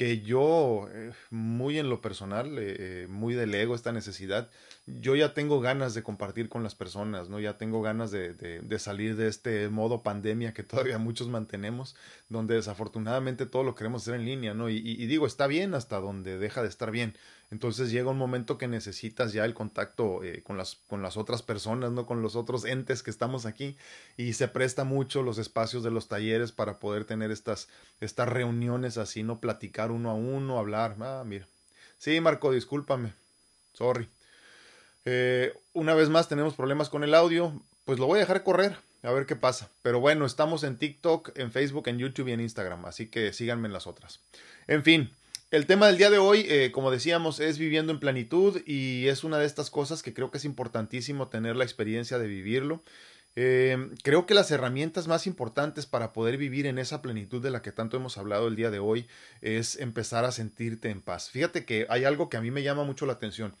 [0.00, 4.50] que yo, eh, muy en lo personal, eh, muy del ego, esta necesidad,
[4.86, 7.38] yo ya tengo ganas de compartir con las personas, ¿no?
[7.38, 11.96] Ya tengo ganas de, de, de, salir de este modo pandemia que todavía muchos mantenemos,
[12.30, 14.70] donde desafortunadamente todo lo queremos hacer en línea, ¿no?
[14.70, 17.14] Y, y, y digo, está bien hasta donde deja de estar bien.
[17.50, 21.42] Entonces llega un momento que necesitas ya el contacto eh, con, las, con las otras
[21.42, 22.06] personas, ¿no?
[22.06, 23.76] Con los otros entes que estamos aquí.
[24.16, 27.68] Y se presta mucho los espacios de los talleres para poder tener estas,
[28.00, 29.40] estas reuniones así, ¿no?
[29.40, 30.96] Platicar uno a uno, hablar.
[31.00, 31.48] Ah, mira.
[31.98, 33.14] Sí, Marco, discúlpame.
[33.72, 34.08] Sorry.
[35.04, 37.52] Eh, una vez más tenemos problemas con el audio.
[37.84, 38.76] Pues lo voy a dejar correr.
[39.02, 39.70] A ver qué pasa.
[39.82, 42.84] Pero bueno, estamos en TikTok, en Facebook, en YouTube y en Instagram.
[42.84, 44.20] Así que síganme en las otras.
[44.68, 45.10] En fin,
[45.50, 49.24] el tema del día de hoy, eh, como decíamos, es viviendo en plenitud y es
[49.24, 52.82] una de estas cosas que creo que es importantísimo tener la experiencia de vivirlo.
[53.36, 57.62] Eh, creo que las herramientas más importantes para poder vivir en esa plenitud de la
[57.62, 59.06] que tanto hemos hablado el día de hoy
[59.40, 61.30] es empezar a sentirte en paz.
[61.30, 63.56] Fíjate que hay algo que a mí me llama mucho la atención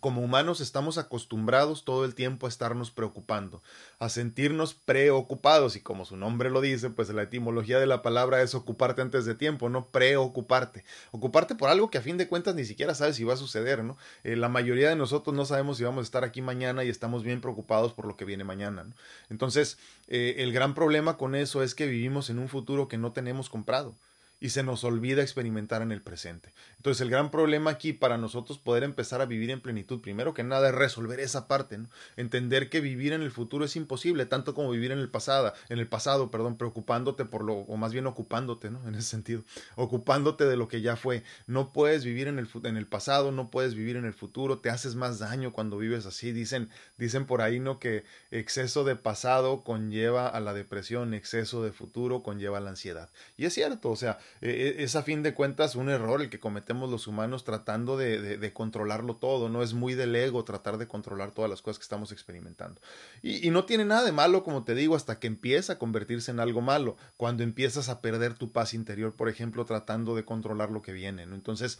[0.00, 3.62] como humanos estamos acostumbrados todo el tiempo a estarnos preocupando,
[3.98, 8.42] a sentirnos preocupados y como su nombre lo dice, pues la etimología de la palabra
[8.42, 12.54] es ocuparte antes de tiempo, no preocuparte, ocuparte por algo que a fin de cuentas
[12.54, 13.96] ni siquiera sabes si va a suceder, ¿no?
[14.24, 17.22] Eh, la mayoría de nosotros no sabemos si vamos a estar aquí mañana y estamos
[17.22, 18.94] bien preocupados por lo que viene mañana, ¿no?
[19.30, 19.78] Entonces,
[20.08, 23.48] eh, el gran problema con eso es que vivimos en un futuro que no tenemos
[23.48, 23.94] comprado
[24.38, 26.52] y se nos olvida experimentar en el presente.
[26.86, 30.44] Entonces el gran problema aquí para nosotros poder empezar a vivir en plenitud, primero que
[30.44, 31.90] nada es resolver esa parte, ¿no?
[32.16, 35.80] entender que vivir en el futuro es imposible, tanto como vivir en el pasado, en
[35.80, 38.80] el pasado, perdón, preocupándote por lo, o más bien ocupándote, ¿no?
[38.86, 39.42] En ese sentido,
[39.74, 41.24] ocupándote de lo que ya fue.
[41.48, 44.70] No puedes vivir en el, en el pasado, no puedes vivir en el futuro, te
[44.70, 46.30] haces más daño cuando vives así.
[46.30, 47.80] Dicen, dicen por ahí, ¿no?
[47.80, 53.10] Que exceso de pasado conlleva a la depresión, exceso de futuro conlleva a la ansiedad.
[53.36, 56.38] Y es cierto, o sea, eh, es a fin de cuentas un error el que
[56.38, 59.62] cometemos los humanos tratando de, controlarlo todo, ¿no?
[59.62, 62.80] Es muy del ego tratar de controlar todas las cosas que estamos experimentando.
[63.22, 66.40] Y, no tiene nada de malo, como te digo, hasta que empieza a convertirse en
[66.40, 70.82] algo malo, cuando empiezas a perder tu paz interior, por ejemplo, tratando de controlar lo
[70.82, 71.22] que viene.
[71.22, 71.78] Entonces,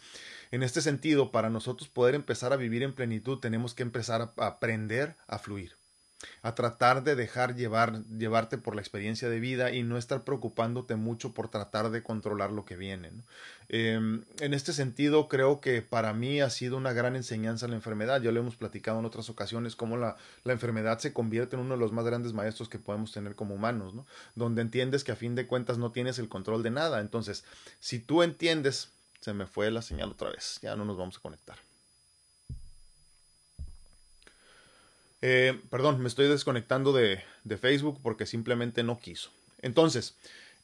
[0.51, 4.45] en este sentido, para nosotros poder empezar a vivir en plenitud, tenemos que empezar a
[4.45, 5.77] aprender a fluir
[6.41, 10.95] a tratar de dejar llevar, llevarte por la experiencia de vida y no estar preocupándote
[10.95, 13.11] mucho por tratar de controlar lo que viene.
[13.69, 18.21] Em, en este sentido, creo que para mí ha sido una gran enseñanza la enfermedad.
[18.21, 21.75] Ya lo hemos platicado en otras ocasiones, cómo la, la enfermedad se convierte en uno
[21.75, 24.05] de los más grandes maestros que podemos tener como humanos, ¿no?
[24.35, 26.99] donde entiendes que a fin de cuentas no tienes el control de nada.
[26.99, 27.43] Entonces,
[27.79, 31.21] si tú entiendes, se me fue la señal otra vez, ya no nos vamos a
[31.21, 31.66] conectar.
[35.21, 39.31] Eh, perdón, me estoy desconectando de, de, Facebook porque simplemente no quiso.
[39.61, 40.15] Entonces,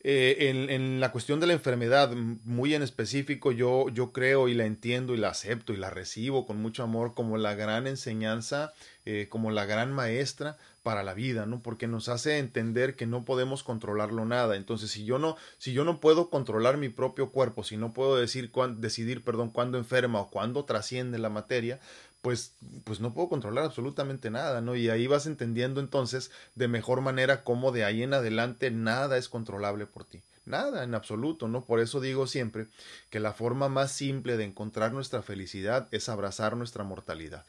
[0.05, 4.65] eh, en, la cuestión de la enfermedad, muy en específico, yo, yo creo y la
[4.65, 8.73] entiendo y la acepto y la recibo con mucho amor como la gran enseñanza,
[9.05, 11.61] eh, como la gran maestra para la vida, ¿no?
[11.61, 14.57] Porque nos hace entender que no podemos controlarlo nada.
[14.57, 18.17] Entonces, si yo no, si yo no puedo controlar mi propio cuerpo, si no puedo
[18.17, 21.79] decir decidir, perdón, cuándo enferma o cuándo trasciende la materia,
[22.23, 22.55] pues,
[22.86, 24.77] pues no puedo controlar absolutamente nada, ¿no?
[24.77, 29.27] Y ahí vas entendiendo entonces de mejor manera cómo de ahí en adelante nada es
[29.27, 30.23] controlable por ti.
[30.45, 31.65] Nada, en absoluto, ¿no?
[31.65, 32.67] Por eso digo siempre
[33.09, 37.45] que la forma más simple de encontrar nuestra felicidad es abrazar nuestra mortalidad.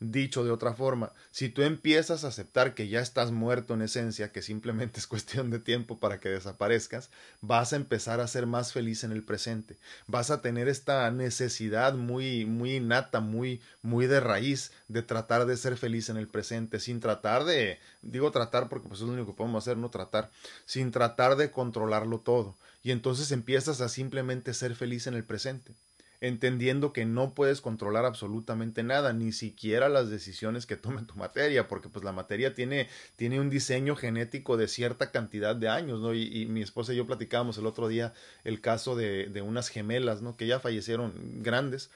[0.00, 4.32] Dicho de otra forma, si tú empiezas a aceptar que ya estás muerto en esencia,
[4.32, 7.10] que simplemente es cuestión de tiempo para que desaparezcas,
[7.40, 9.78] vas a empezar a ser más feliz en el presente.
[10.06, 15.56] Vas a tener esta necesidad muy, muy innata, muy, muy de raíz de tratar de
[15.56, 19.32] ser feliz en el presente, sin tratar de, digo tratar porque pues es lo único
[19.32, 20.30] que podemos hacer, no tratar,
[20.64, 22.56] sin tratar de controlarlo todo.
[22.82, 25.74] Y entonces empiezas a simplemente ser feliz en el presente
[26.20, 31.68] entendiendo que no puedes controlar absolutamente nada, ni siquiera las decisiones que tome tu materia,
[31.68, 36.14] porque pues la materia tiene, tiene un diseño genético de cierta cantidad de años, ¿no?
[36.14, 40.22] Y, mi esposa y yo platicábamos el otro día el caso de, de unas gemelas,
[40.22, 40.36] ¿no?
[40.36, 41.90] Que ya fallecieron grandes,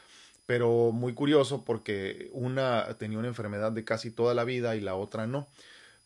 [0.47, 4.95] pero muy curioso porque una tenía una enfermedad de casi toda la vida y la
[4.95, 5.49] otra no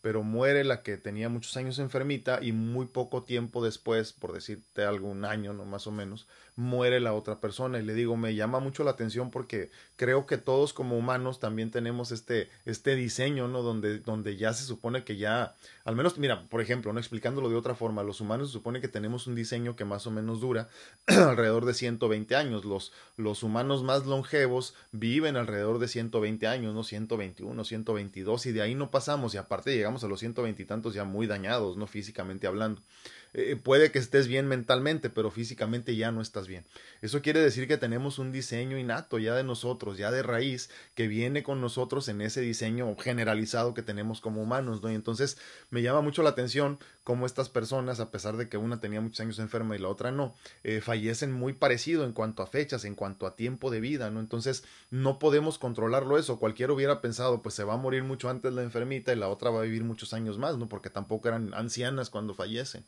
[0.01, 4.83] pero muere la que tenía muchos años enfermita y muy poco tiempo después, por decirte
[4.83, 6.27] algún año, no más o menos,
[6.57, 10.39] muere la otra persona y le digo, me llama mucho la atención porque creo que
[10.39, 13.61] todos como humanos también tenemos este, este diseño, ¿no?
[13.61, 15.53] Donde, donde ya se supone que ya,
[15.85, 18.87] al menos, mira, por ejemplo, no explicándolo de otra forma, los humanos se supone que
[18.87, 20.67] tenemos un diseño que más o menos dura
[21.05, 22.65] alrededor de 120 años.
[22.65, 26.83] Los, los humanos más longevos viven alrededor de 120 años, ¿no?
[26.83, 30.95] 121, 122 y de ahí no pasamos y aparte llegamos a los 120 y tantos
[30.95, 31.85] ya muy dañados, ¿no?
[31.85, 32.81] Físicamente hablando.
[33.33, 36.65] Eh, puede que estés bien mentalmente, pero físicamente ya no estás bien.
[37.01, 41.07] Eso quiere decir que tenemos un diseño innato ya de nosotros, ya de raíz, que
[41.07, 44.91] viene con nosotros en ese diseño generalizado que tenemos como humanos, ¿no?
[44.91, 45.37] Y entonces
[45.69, 49.19] me llama mucho la atención cómo estas personas, a pesar de que una tenía muchos
[49.19, 52.95] años enferma y la otra no, eh, fallecen muy parecido en cuanto a fechas, en
[52.95, 54.19] cuanto a tiempo de vida, ¿no?
[54.19, 56.39] Entonces no podemos controlarlo eso.
[56.39, 59.49] Cualquiera hubiera pensado, pues se va a morir mucho antes la enfermita y la otra
[59.49, 60.67] va a vivir muchos años más, ¿no?
[60.67, 62.85] Porque tampoco eran ancianas cuando fallecen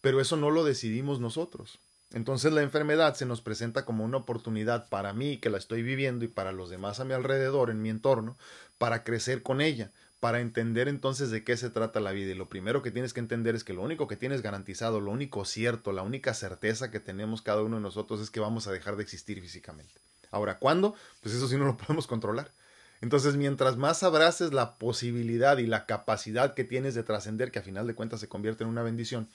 [0.00, 1.80] pero eso no lo decidimos nosotros.
[2.12, 6.24] Entonces la enfermedad se nos presenta como una oportunidad para mí que la estoy viviendo
[6.24, 8.38] y para los demás a mi alrededor, en mi entorno,
[8.78, 9.90] para crecer con ella,
[10.20, 12.30] para entender entonces de qué se trata la vida.
[12.30, 15.10] Y lo primero que tienes que entender es que lo único que tienes garantizado, lo
[15.10, 18.72] único cierto, la única certeza que tenemos cada uno de nosotros es que vamos a
[18.72, 20.00] dejar de existir físicamente.
[20.30, 20.94] Ahora, ¿cuándo?
[21.22, 22.52] Pues eso sí no lo podemos controlar.
[23.00, 27.62] Entonces, mientras más abraces la posibilidad y la capacidad que tienes de trascender, que a
[27.62, 29.28] final de cuentas se convierte en una bendición,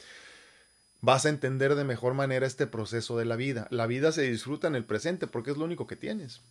[1.01, 3.67] vas a entender de mejor manera este proceso de la vida.
[3.71, 6.41] La vida se disfruta en el presente porque es lo único que tienes.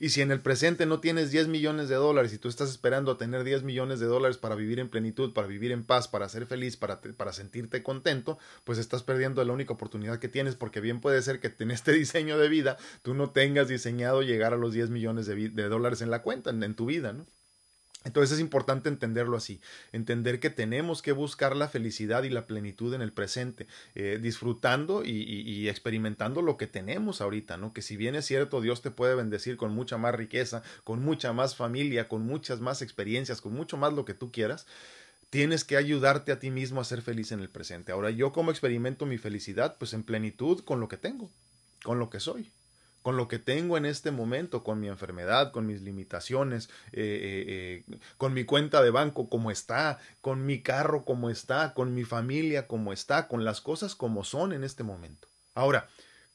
[0.00, 3.10] Y si en el presente no tienes 10 millones de dólares y tú estás esperando
[3.10, 6.28] a tener 10 millones de dólares para vivir en plenitud, para vivir en paz, para
[6.28, 10.80] ser feliz, para, para sentirte contento, pues estás perdiendo la única oportunidad que tienes porque
[10.80, 14.56] bien puede ser que en este diseño de vida tú no tengas diseñado llegar a
[14.56, 17.26] los 10 millones de, dólares en la cuenta, en tu vida, ¿no?
[18.04, 19.60] Entonces es importante entenderlo así,
[19.92, 25.04] entender que tenemos que buscar la felicidad y la plenitud en el presente, eh, disfrutando
[25.04, 27.72] y, y, experimentando lo que tenemos ahorita, ¿no?
[27.72, 31.32] Que si bien es cierto, Dios te puede bendecir con mucha más riqueza, con mucha
[31.32, 34.66] más familia, con muchas más experiencias, con mucho más lo que tú quieras,
[35.28, 37.90] tienes que ayudarte a ti mismo a ser feliz en el presente.
[37.90, 41.30] Ahora, yo como experimento mi felicidad, pues en plenitud con lo que tengo,
[41.82, 42.52] con lo que soy
[43.08, 47.84] con lo que tengo en este momento, con mi enfermedad, con mis limitaciones, eh, eh,
[47.88, 52.04] eh, con mi cuenta de banco como está, con mi carro como está, con mi
[52.04, 55.26] familia como está, con las cosas como son en este momento.
[55.54, 55.88] Ahora,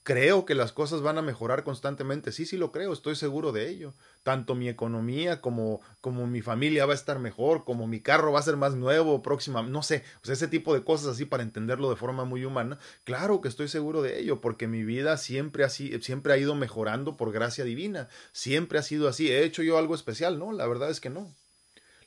[0.04, 2.34] Creo que las cosas van a mejorar constantemente.
[2.34, 3.94] Sí, sí lo creo, estoy seguro de ello.
[4.22, 8.40] Tanto mi economía como, como mi familia va a estar mejor, como mi carro va
[8.40, 11.90] a ser más nuevo, próxima, no sé, o ese tipo de cosas así para entenderlo
[11.90, 12.80] de forma muy humana.
[13.06, 17.16] Claro que estoy seguro de ello, porque mi vida siempre ha, siempre ha ido mejorando
[17.16, 18.10] por gracia divina.
[18.34, 19.32] Siempre ha sido así.
[19.32, 20.38] ¿He hecho yo algo especial?
[20.38, 21.34] No, la verdad es que no.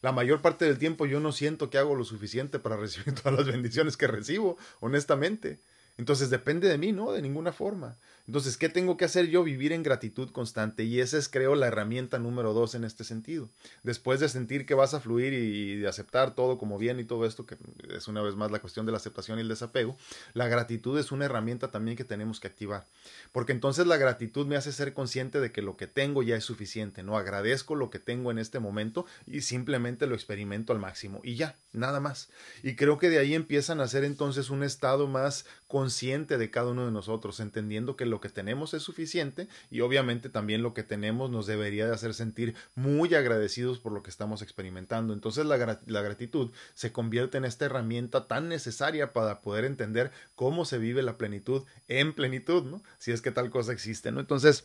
[0.03, 3.39] La mayor parte del tiempo yo no siento que hago lo suficiente para recibir todas
[3.39, 5.61] las bendiciones que recibo, honestamente.
[5.99, 7.13] Entonces depende de mí, ¿no?
[7.13, 7.99] De ninguna forma.
[8.27, 9.45] Entonces, ¿qué tengo que hacer yo?
[9.45, 10.85] Vivir en gratitud constante.
[10.85, 13.49] Y esa es, creo, la herramienta número dos en este sentido.
[13.83, 17.27] Después de sentir que vas a fluir y de aceptar todo como bien y todo
[17.27, 17.57] esto, que
[17.89, 19.97] es una vez más la cuestión de la aceptación y el desapego,
[20.35, 22.87] la gratitud es una herramienta también que tenemos que activar.
[23.33, 26.45] Porque entonces la gratitud me hace ser consciente de que lo que tengo ya es
[26.45, 27.17] suficiente, ¿no?
[27.17, 31.21] Agradezco lo que tengo en este momento y simplemente lo experimento al máximo.
[31.23, 32.29] Y ya, nada más.
[32.63, 36.71] Y creo que de ahí empiezan a ser entonces un estado más consciente de cada
[36.71, 40.73] uno de nosotros, entendiendo que lo lo que tenemos es suficiente y obviamente también lo
[40.73, 45.13] que tenemos nos debería de hacer sentir muy agradecidos por lo que estamos experimentando.
[45.13, 50.79] Entonces la, gratitud se convierte en esta herramienta tan necesaria para poder entender cómo se
[50.79, 52.83] vive la plenitud en plenitud, ¿no?
[52.97, 54.21] Si es que tal cosa existe, ¿no?
[54.21, 54.65] Entonces,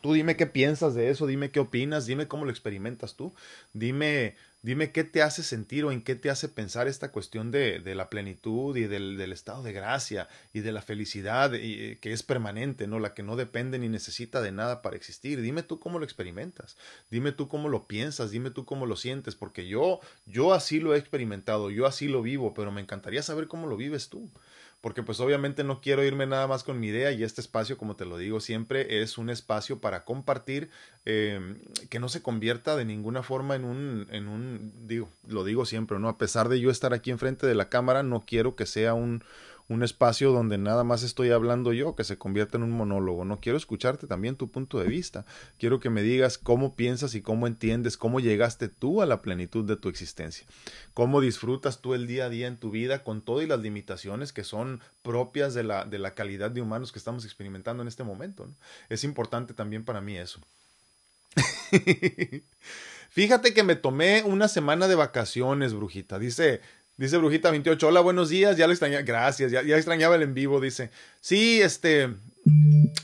[0.00, 3.32] Tú dime qué piensas de eso, dime qué opinas, dime cómo lo experimentas tú,
[3.72, 4.34] dime
[4.64, 7.96] Dime qué te hace sentir o en qué te hace pensar esta cuestión de, de
[7.96, 12.22] la plenitud y del, del, estado de gracia y de la felicidad y, que es
[12.22, 13.00] permanente, ¿no?
[13.00, 15.40] La que no depende ni necesita de nada para existir.
[15.40, 16.76] Dime tú cómo lo experimentas.
[17.10, 18.30] Dime tú cómo lo piensas.
[18.30, 19.34] Dime tú cómo lo sientes.
[19.34, 23.48] Porque yo, yo así lo he experimentado, yo así lo vivo, pero me encantaría saber
[23.48, 24.30] cómo lo vives tú
[24.82, 27.94] porque pues obviamente no quiero irme nada más con mi idea y este espacio, como
[27.94, 30.70] te lo digo siempre, es un espacio para compartir
[31.04, 35.66] em, que no se convierta de ninguna forma en un, en un, digo, lo digo
[35.66, 36.08] siempre, ¿no?
[36.08, 39.22] A pesar de yo estar aquí enfrente de la cámara, no quiero que sea un,
[39.72, 43.24] un espacio donde nada más estoy hablando yo, que se convierta en un monólogo.
[43.24, 45.24] No quiero escucharte también tu punto de vista.
[45.58, 49.64] Quiero que me digas cómo piensas y cómo entiendes, cómo llegaste tú a la plenitud
[49.64, 50.46] de tu existencia.
[50.94, 54.44] Cómo disfrutas tú el día a día en tu vida con todas las limitaciones que
[54.44, 58.48] son propias de la, de la calidad de humanos que estamos experimentando en este momento.
[58.88, 60.40] Es importante también para mí eso.
[63.10, 66.18] Fíjate que me tomé una semana de vacaciones, brujita.
[66.18, 66.60] Dice,
[66.96, 70.34] Dice Brujita 28, hola, buenos días, ya le extrañaba, gracias, ya, ya extrañaba el en
[70.34, 70.90] vivo, dice.
[71.20, 72.14] Sí, este,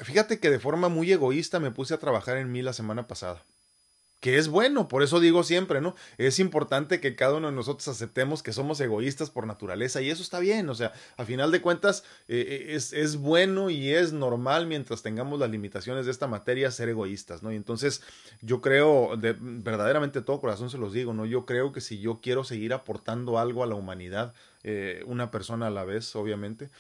[0.05, 3.45] fíjate que de forma muy egoísta me puse a trabajar en mí la semana pasada
[4.21, 5.95] que es bueno, por eso digo siempre, ¿no?
[6.17, 10.23] Es importante que cada uno de nosotros aceptemos que somos egoístas por naturaleza y eso
[10.23, 14.13] está bien, o sea, a final de cuentas eh, eh, es, es, bueno y es
[14.13, 17.53] normal mientras tengamos las limitaciones de esta materia ser egoístas, ¿no?
[17.53, 18.03] Y entonces
[18.43, 21.25] yo creo, de, verdaderamente todo corazón se los digo, ¿no?
[21.25, 25.69] Yo creo que si yo quiero seguir aportando algo a la humanidad, eh, una persona
[25.69, 26.71] a la vez, obviamente,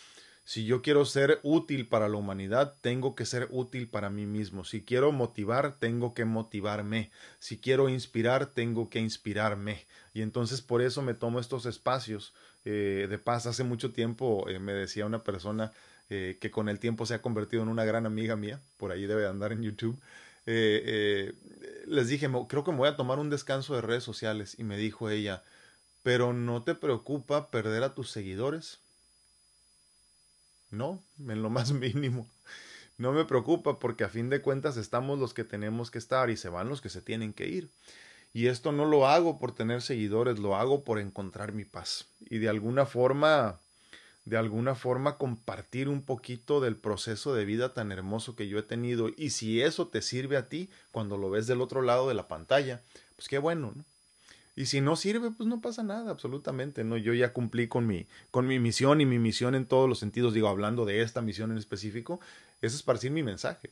[0.49, 4.65] si yo quiero ser útil para la humanidad, tengo que ser útil para mí mismo.
[4.65, 7.11] Si quiero motivar, tengo que motivarme.
[7.39, 9.85] Si quiero inspirar, tengo que inspirarme.
[10.15, 12.33] Y entonces por eso me tomo estos espacios
[12.65, 13.45] eh, de paz.
[13.45, 15.71] Hace mucho tiempo eh, me decía una persona
[16.09, 19.05] eh, que con el tiempo se ha convertido en una gran amiga mía, por ahí
[19.05, 20.01] debe andar en YouTube.
[20.47, 24.59] les dije, creo que me voy a tomar un descanso de redes sociales.
[24.59, 25.43] Y me dijo ella,
[26.03, 28.81] pero ¿no te preocupa perder a tus seguidores?
[30.71, 32.29] No, en lo más mínimo.
[32.97, 36.37] No me preocupa porque a fin de cuentas estamos los que tenemos que estar y
[36.37, 37.71] se van los que se tienen que ir.
[38.33, 42.09] Y esto no lo hago por tener seguidores, lo hago por encontrar mi paz.
[42.21, 43.61] Y de alguna forma,
[44.25, 48.63] de alguna forma compartir un poquito del proceso de vida tan hermoso que yo he
[48.63, 49.09] tenido.
[49.17, 52.29] Y si eso te sirve a ti cuando lo ves del otro lado de la
[52.29, 52.83] pantalla,
[53.17, 53.85] pues qué bueno, ¿no?
[54.59, 56.97] Y si no sirve, pues no pasa nada, absolutamente, ¿no?
[56.97, 60.35] Yo ya cumplí con mi, con mi misión y mi misión en todos los sentidos,
[60.35, 62.19] digo, hablando de esta misión en específico,
[62.61, 63.71] es esparcir mi mensaje.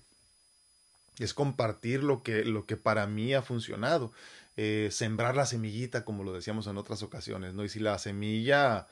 [1.19, 4.13] Es compartir lo que, lo que para mí ha funcionado.
[4.57, 7.65] Eh, sembrar la semillita, como lo decíamos en otras ocasiones, ¿no?
[7.65, 8.87] Y si la semilla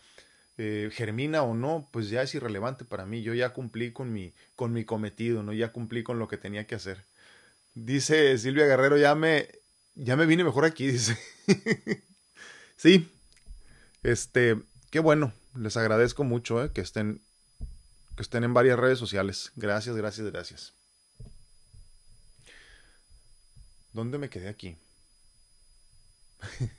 [0.58, 3.22] eh, germina o no, pues ya es irrelevante para mí.
[3.22, 5.52] Yo ya cumplí con mi, con mi cometido, ¿no?
[5.52, 7.04] Ya cumplí con lo que tenía que hacer.
[7.74, 9.48] Dice Silvia Guerrero, ya me,
[9.94, 11.18] ya me vine mejor aquí, dice.
[12.76, 13.08] sí,
[14.02, 17.22] este, qué bueno, les agradezco mucho eh, que estén
[18.16, 19.50] que estén en varias redes sociales.
[19.56, 20.74] Gracias, gracias, gracias.
[23.92, 24.76] ¿Dónde me quedé aquí?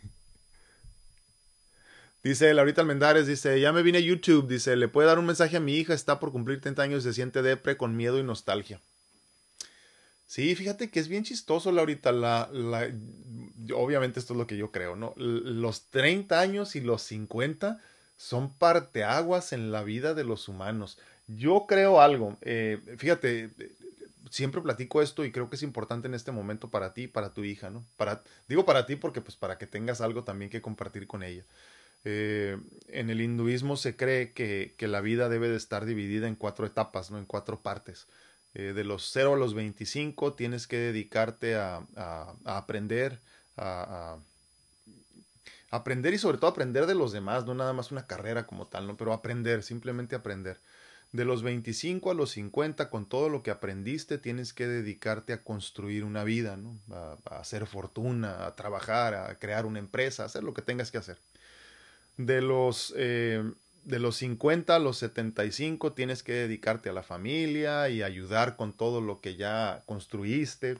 [2.23, 5.57] dice Laurita Almendares, dice, ya me vine a YouTube, dice, le puede dar un mensaje
[5.57, 8.79] a mi hija, está por cumplir 30 años, se siente depre con miedo y nostalgia.
[10.25, 12.11] Sí, fíjate que es bien chistoso, Laurita.
[12.11, 12.91] La, la,
[13.75, 15.13] obviamente esto es lo que yo creo, ¿no?
[15.17, 17.79] Los 30 años y los 50
[18.17, 20.97] son parteaguas en la vida de los humanos.
[21.27, 22.37] Yo creo algo.
[22.41, 23.51] Eh, fíjate,
[24.29, 27.33] siempre platico esto y creo que es importante en este momento para ti y para
[27.33, 27.85] tu hija, ¿no?
[27.97, 31.45] Para, digo para ti porque pues para que tengas algo también que compartir con ella.
[32.03, 32.57] Eh,
[32.89, 36.65] en el hinduismo se cree que, que, la vida debe de estar dividida en cuatro
[36.67, 37.17] etapas, ¿no?
[37.17, 38.07] En cuatro partes.
[38.55, 43.19] Eh, de los 0 a los 25 tienes que dedicarte a, a, aprender,
[43.57, 44.17] a,
[45.69, 48.65] a, aprender y sobre todo aprender de los demás, no nada más una carrera como
[48.65, 48.95] tal, ¿no?
[48.95, 50.61] Pero aprender, simplemente aprender.
[51.11, 55.43] De los 25 a los 50, con todo lo que aprendiste, tienes que dedicarte a
[55.43, 56.79] construir una vida, ¿no?
[56.93, 60.97] a, hacer fortuna, a trabajar, a crear una empresa, a hacer lo que tengas que
[60.97, 61.17] hacer.
[62.17, 63.43] De los, eh,
[63.85, 68.73] de los 50 a los 75 tienes que dedicarte a la familia y ayudar con
[68.73, 70.79] todo lo que ya construiste,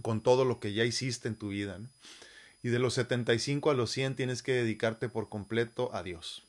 [0.00, 1.78] con todo lo que ya hiciste en tu vida.
[1.78, 1.88] ¿no?
[2.62, 6.44] Y de los 75 a los 100 tienes que dedicarte por completo a Dios.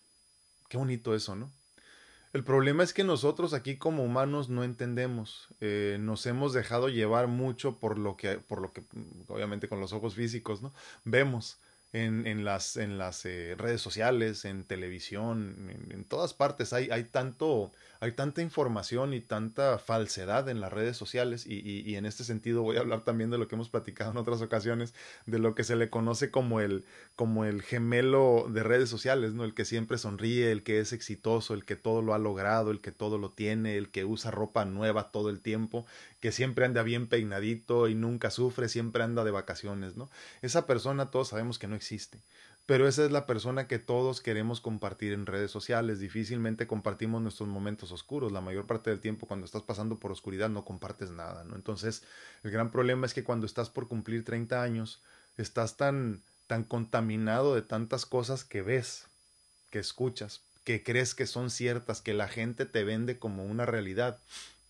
[0.70, 1.52] Qué bonito eso, ¿no?
[2.32, 7.28] El problema es que nosotros aquí como humanos no entendemos, eh, nos hemos dejado llevar
[7.28, 8.84] mucho por lo que, por lo que,
[9.28, 10.74] obviamente con los ojos físicos, ¿no?
[11.06, 11.60] Vemos
[11.96, 16.90] en, en las, en las eh, redes sociales, en televisión, en, en, todas partes hay,
[16.92, 17.72] hay tanto,
[18.06, 22.78] hay tanta información y tanta falsedad en las redes sociales y, en este sentido voy
[22.78, 24.94] a hablar también de lo que hemos platicado en otras ocasiones,
[25.26, 26.86] de lo que se le conoce como el,
[27.16, 29.44] como el gemelo de redes sociales, ¿no?
[29.44, 32.80] El que siempre sonríe, el que es exitoso, el que todo lo ha logrado, el
[32.80, 35.88] que todo lo tiene, el que usa ropa nueva todo el tiempo,
[36.20, 40.12] que siempre anda bien peinadito y nunca sufre, siempre anda de vacaciones, ¿no?
[40.44, 42.20] Esa persona todos sabemos que no existe
[42.66, 46.00] pero esa es la persona que todos queremos compartir en redes sociales.
[46.00, 48.32] Difícilmente compartimos nuestros momentos oscuros.
[48.32, 51.56] La mayor parte del tiempo cuando estás pasando por oscuridad no compartes nada, ¿no?
[51.56, 52.04] Entonces,
[52.44, 55.02] el gran problema es que cuando estás por cumplir 30 años,
[55.38, 59.06] estás tan tan contaminado de tantas cosas que ves,
[59.72, 64.20] que escuchas, que crees que son ciertas, que la gente te vende como una realidad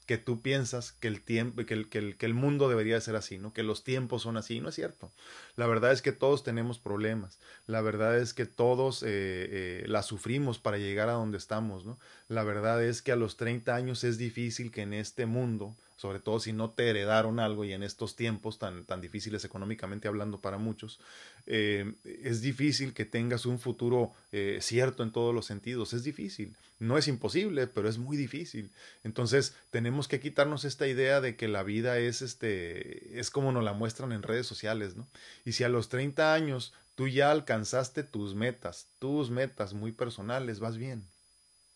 [0.05, 3.15] que tú piensas que el tiempo, que el, que el, que el mundo debería ser
[3.15, 3.53] así, ¿no?
[3.53, 5.11] Que los tiempos son así, no es cierto.
[5.55, 7.39] La verdad es que todos tenemos problemas.
[7.65, 11.99] La verdad es que todos eh, eh, la sufrimos para llegar a donde estamos, ¿no?
[12.27, 16.19] La verdad es que a los 30 años es difícil que en este mundo sobre
[16.19, 20.41] todo si no te heredaron algo y en estos tiempos tan, tan difíciles económicamente hablando
[20.41, 20.99] para muchos,
[21.45, 26.55] eh, es difícil que tengas un futuro eh, cierto en todos los sentidos, es difícil,
[26.79, 28.71] no es imposible, pero es muy difícil.
[29.03, 33.63] Entonces tenemos que quitarnos esta idea de que la vida es, este, es como nos
[33.63, 35.07] la muestran en redes sociales, ¿no?
[35.45, 40.59] Y si a los 30 años tú ya alcanzaste tus metas, tus metas muy personales,
[40.59, 41.05] vas bien,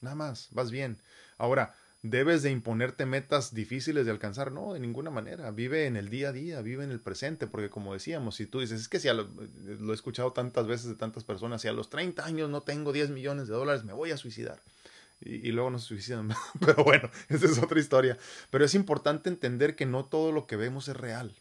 [0.02, 0.98] nada más, vas bien.
[1.38, 4.52] Ahora, debes de imponerte metas difíciles de alcanzar.
[4.52, 5.52] No, de ninguna manera.
[5.52, 8.60] Vive en el día a día, vive en el presente, porque como decíamos, si tú
[8.60, 9.30] dices, es que si a lo,
[9.64, 12.94] lo he escuchado tantas veces de tantas personas, si a los 30 años no tengo
[12.94, 14.62] 10 millones de dólares, me voy a suicidar.
[15.22, 16.30] Y, y luego no se suicidan.
[16.60, 18.18] Pero bueno, esa es otra historia.
[18.50, 21.36] Pero es importante entender que no todo lo que vemos es real.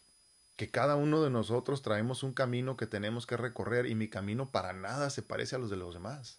[0.57, 4.51] Que cada uno de nosotros traemos un camino que tenemos que recorrer y mi camino
[4.51, 6.37] para nada se parece a los de los demás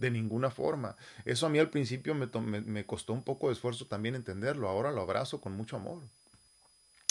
[0.00, 0.96] de ninguna forma.
[1.24, 4.68] Eso a mí al principio me, me, me, costó un poco de esfuerzo también entenderlo.
[4.68, 6.02] Ahora lo abrazo con mucho amor.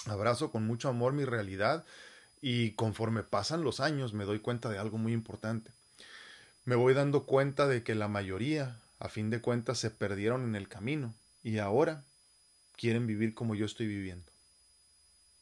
[0.05, 1.85] Abrazo con mucho amor mi realidad
[2.41, 5.71] y conforme pasan los años me doy cuenta de algo muy importante.
[6.65, 10.55] Me voy dando cuenta de que la mayoría, a fin de cuentas, se perdieron en
[10.55, 11.13] el camino
[11.43, 12.03] y ahora
[12.75, 14.31] quieren vivir como yo estoy viviendo.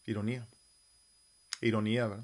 [0.06, 0.46] Ironía.
[1.62, 2.24] Ironía, ¿verdad?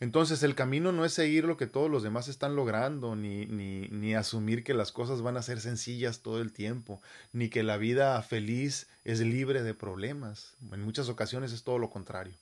[0.00, 3.88] Entonces el camino no es seguir lo que todos los demás están logrando, ni, ni,
[3.88, 7.02] ni, asumir que las cosas van a ser sencillas todo el tiempo,
[7.34, 10.56] ni que la vida feliz es libre de problemas.
[10.72, 12.32] En muchas ocasiones es todo lo contrario.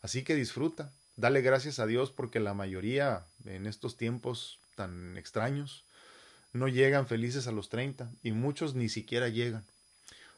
[0.00, 5.84] Así que disfruta, dale gracias a Dios porque la mayoría en estos tiempos tan extraños
[6.52, 9.64] no llegan felices a los 30 y muchos ni siquiera llegan.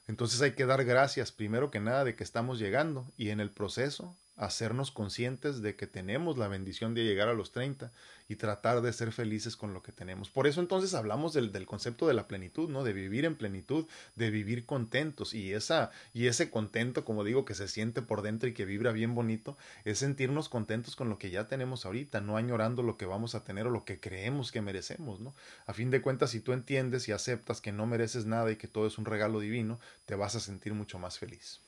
[0.09, 3.51] Entonces hay que dar gracias primero que nada de que estamos llegando y en el
[3.51, 7.93] proceso hacernos conscientes de que tenemos la bendición de llegar a los 30
[8.26, 10.30] y tratar de ser felices con lo que tenemos.
[10.30, 12.82] Por eso entonces hablamos del, del, concepto de la plenitud, ¿no?
[12.82, 13.86] De vivir en plenitud,
[14.16, 18.49] de vivir contentos y esa y ese contento, como digo, que se siente por dentro
[18.49, 22.38] y que vibra bien bonito, es sentirnos contentos con lo que ya tenemos ahorita, no
[22.38, 25.34] añorando lo que vamos a tener o lo que creemos que merecemos, ¿no?
[25.66, 28.68] A fin de cuentas, si tú entiendes y aceptas que no mereces nada y que
[28.68, 31.61] todo es un regalo divino, te vas a sentir mucho más feliz.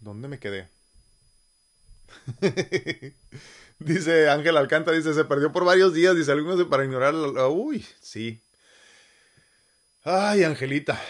[0.00, 0.68] ¿Dónde me quedé?
[3.78, 7.14] dice Ángel Alcántara, dice, se perdió por varios días, dice algunos para ignorar.
[7.14, 8.42] Uy, sí.
[10.02, 11.00] Ay, Angelita.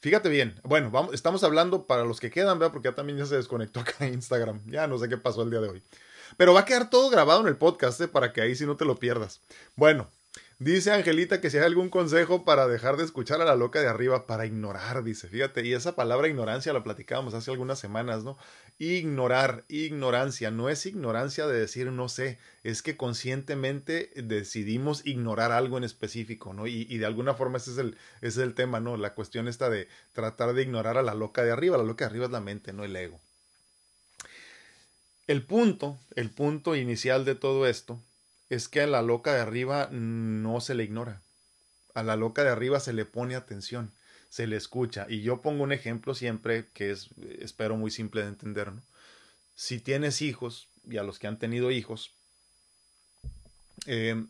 [0.00, 0.58] Fíjate bien.
[0.64, 2.72] Bueno, vamos, estamos hablando para los que quedan, ¿verdad?
[2.72, 4.62] Porque ya también ya se desconectó acá Instagram.
[4.66, 5.82] Ya no sé qué pasó el día de hoy.
[6.36, 8.08] Pero va a quedar todo grabado en el podcast, ¿eh?
[8.08, 9.40] Para que ahí si no te lo pierdas.
[9.76, 10.10] Bueno,
[10.60, 13.88] Dice Angelita que si hay algún consejo para dejar de escuchar a la loca de
[13.88, 18.36] arriba, para ignorar, dice, fíjate, y esa palabra ignorancia la platicábamos hace algunas semanas, ¿no?
[18.78, 25.78] Ignorar, ignorancia, no es ignorancia de decir no sé, es que conscientemente decidimos ignorar algo
[25.78, 26.66] en específico, ¿no?
[26.66, 28.98] Y, de alguna forma ese es, el, ese es el tema, ¿no?
[28.98, 32.10] La cuestión está de tratar de ignorar a la loca de arriba, la loca de
[32.10, 33.18] arriba es la mente, no el ego.
[35.26, 37.98] El punto, el punto inicial de todo esto
[38.50, 41.22] es que a la loca de arriba no se le ignora.
[41.94, 43.92] A la loca de arriba se le pone atención,
[44.28, 45.06] se le escucha.
[45.08, 48.72] Y yo pongo un ejemplo siempre que es, espero, muy simple de entender.
[48.72, 48.82] ¿no?
[49.54, 52.12] Si tienes hijos, y a los que han tenido hijos,
[53.86, 54.22] eh,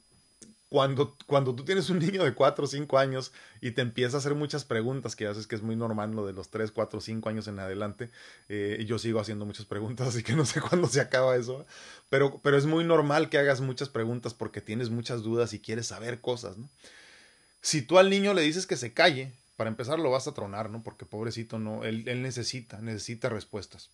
[0.71, 4.21] cuando, cuando tú tienes un niño de 4 o 5 años y te empieza a
[4.21, 7.29] hacer muchas preguntas, que haces que es muy normal lo de los 3, 4, 5
[7.29, 8.11] años en adelante,
[8.49, 11.67] eh, yo sigo haciendo muchas preguntas, así que no sé cuándo se acaba eso,
[12.09, 15.89] pero, pero es muy normal que hagas muchas preguntas porque tienes muchas dudas y quieres
[15.89, 16.71] saber cosas, ¿no?
[17.63, 20.71] Si tú al niño le dices que se calle, para empezar lo vas a tronar,
[20.71, 20.83] ¿no?
[20.83, 23.91] Porque pobrecito no, él, él necesita, necesita respuestas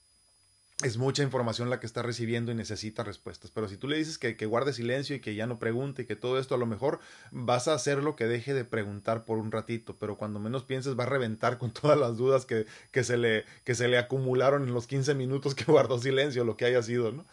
[0.84, 3.50] es mucha información la que está recibiendo y necesita respuestas.
[3.50, 6.16] Pero si tú le dices que, guarde silencio y que ya no pregunte y que
[6.16, 7.00] todo esto, a lo mejor
[7.30, 10.98] vas a hacer lo que deje de preguntar por un ratito, pero cuando menos pienses
[10.98, 14.64] va a reventar con todas las dudas que, que, se, le, que se le acumularon
[14.64, 17.24] en los 15 minutos que guardó silencio, lo que haya sido, ¿no?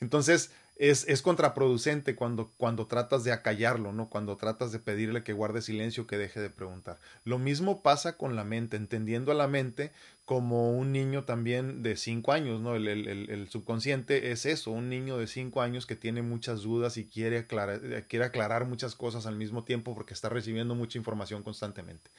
[0.00, 4.08] Entonces, es, es contraproducente cuando, cuando tratas de acallarlo, ¿no?
[4.08, 6.98] Cuando tratas de pedirle que guarde silencio, que deje de preguntar.
[7.24, 9.92] Lo mismo pasa con la mente, entendiendo a la mente
[10.24, 12.76] como un niño también de cinco años, ¿no?
[12.76, 16.96] El, el, el, subconsciente es eso, un niño de cinco años que tiene muchas dudas
[16.96, 21.42] y quiere aclarar, quiere aclarar muchas cosas al mismo tiempo porque está recibiendo mucha información
[21.42, 22.10] constantemente.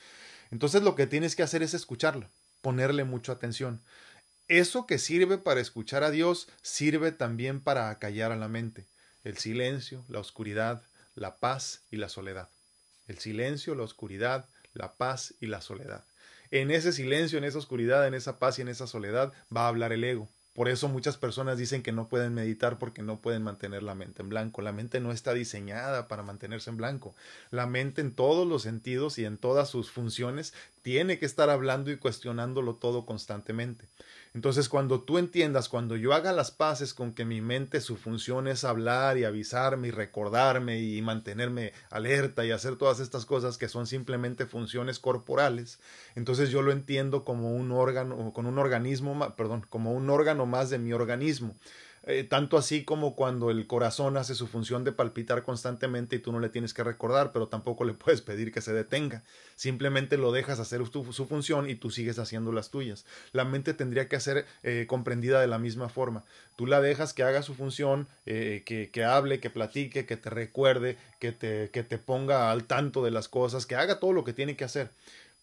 [0.51, 2.29] Entonces lo que tienes que hacer es escucharlo,
[2.61, 3.81] ponerle mucha atención.
[4.47, 8.85] Eso que sirve para escuchar a Dios sirve también para acallar a la mente.
[9.23, 10.83] El silencio, la oscuridad,
[11.15, 12.49] la paz y la soledad.
[13.07, 16.05] El silencio, la oscuridad, la paz y la soledad.
[16.55, 19.67] En ese silencio, en esa oscuridad, en esa paz y en esa soledad va a
[19.67, 20.29] hablar el ego.
[20.53, 24.21] Por eso muchas personas dicen que no pueden meditar porque no pueden mantener la mente
[24.21, 24.61] en blanco.
[24.61, 27.13] La mente no está diseñada para mantenerse en blanco.
[27.51, 31.91] La mente en todos los sentidos y en todas sus funciones tiene que estar hablando
[31.91, 33.89] y cuestionándolo todo constantemente.
[34.35, 38.49] Entonces, cuando tú entiendas, cuando yo haga las paces con que mi mente su función
[38.49, 43.69] es hablar y avisarme y recordarme y mantenerme alerta y hacer todas estas cosas que
[43.69, 45.79] son simplemente funciones corporales,
[46.15, 50.69] entonces yo lo entiendo como un órgano, con un organismo, perdón, como un órgano más
[50.69, 51.55] de mi organismo.
[52.07, 56.31] Eh, tanto así como cuando el corazón hace su función de palpitar constantemente y tú
[56.31, 59.23] no le tienes que recordar, pero tampoco le puedes pedir que se detenga.
[59.55, 63.05] Simplemente lo dejas hacer su función y tú sigues haciendo las tuyas.
[63.31, 66.23] La mente tendría que ser eh, comprendida de la misma forma.
[66.55, 70.29] Tú la dejas que haga su función, eh, que, que, hable, que platique, que te
[70.29, 74.23] recuerde, que te, que te ponga al tanto de las cosas, que haga todo lo
[74.23, 74.91] que tiene que hacer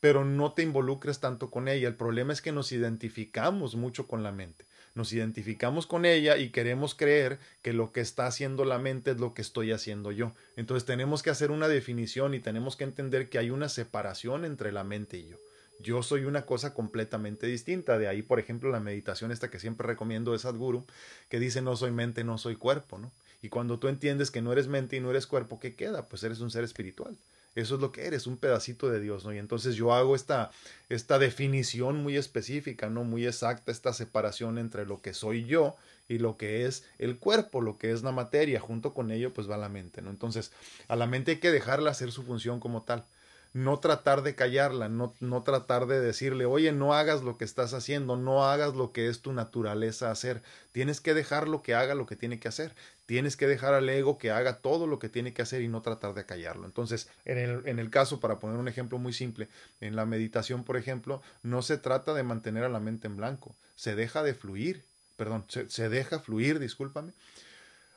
[0.00, 1.86] pero no te involucres tanto con ella.
[1.86, 4.64] El problema es que nos identificamos mucho con la mente
[4.95, 9.20] nos identificamos con ella y queremos creer que lo que está haciendo la mente es
[9.20, 10.34] lo que estoy haciendo yo.
[10.57, 14.72] Entonces tenemos que hacer una definición y tenemos que entender que hay una separación entre
[14.72, 15.38] la mente y yo.
[15.80, 17.99] Yo soy una cosa completamente distinta.
[17.99, 20.86] De ahí, por ejemplo, la meditación esta que siempre recomiendo de Sadhguru,
[21.28, 23.12] que dice no soy mente, no soy cuerpo, ¿no?
[23.40, 26.09] Y cuando tú entiendes que no eres mente y no eres cuerpo, ¿qué queda?
[26.09, 27.16] Pues eres un ser espiritual.
[27.55, 29.32] Eso es lo que eres, un pedacito de Dios, ¿no?
[29.32, 30.50] Y entonces yo hago esta,
[30.88, 33.05] esta definición muy específica, ¿no?
[33.05, 35.76] Muy exacta, esta separación entre lo que soy yo
[36.09, 39.50] y lo que es el cuerpo, lo que es la materia, junto con ello pues
[39.50, 40.11] va la mente, ¿no?
[40.11, 40.53] Entonces
[40.88, 43.07] a la mente hay que dejarla hacer su función como tal
[43.53, 47.74] no tratar de callarla, no, no tratar de decirle, oye, no hagas lo que estás
[47.74, 50.42] haciendo, no hagas lo que es tu naturaleza hacer.
[50.72, 52.74] Tienes que dejarlo que haga lo que tiene que hacer.
[53.12, 55.82] Tienes que dejar al ego que haga todo lo que tiene que hacer y no
[55.82, 56.64] tratar de callarlo.
[56.64, 59.48] Entonces, en el, en el caso, para poner un ejemplo muy simple,
[59.82, 63.54] en la meditación, por ejemplo, no se trata de mantener a la mente en blanco,
[63.74, 64.86] se deja de fluir,
[65.18, 67.12] perdón, se, deja fluir, discúlpame,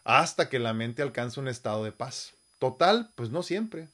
[0.03, 2.34] hasta que la mente alcanza un estado de paz.
[2.59, 3.88] Total, pues no siempre,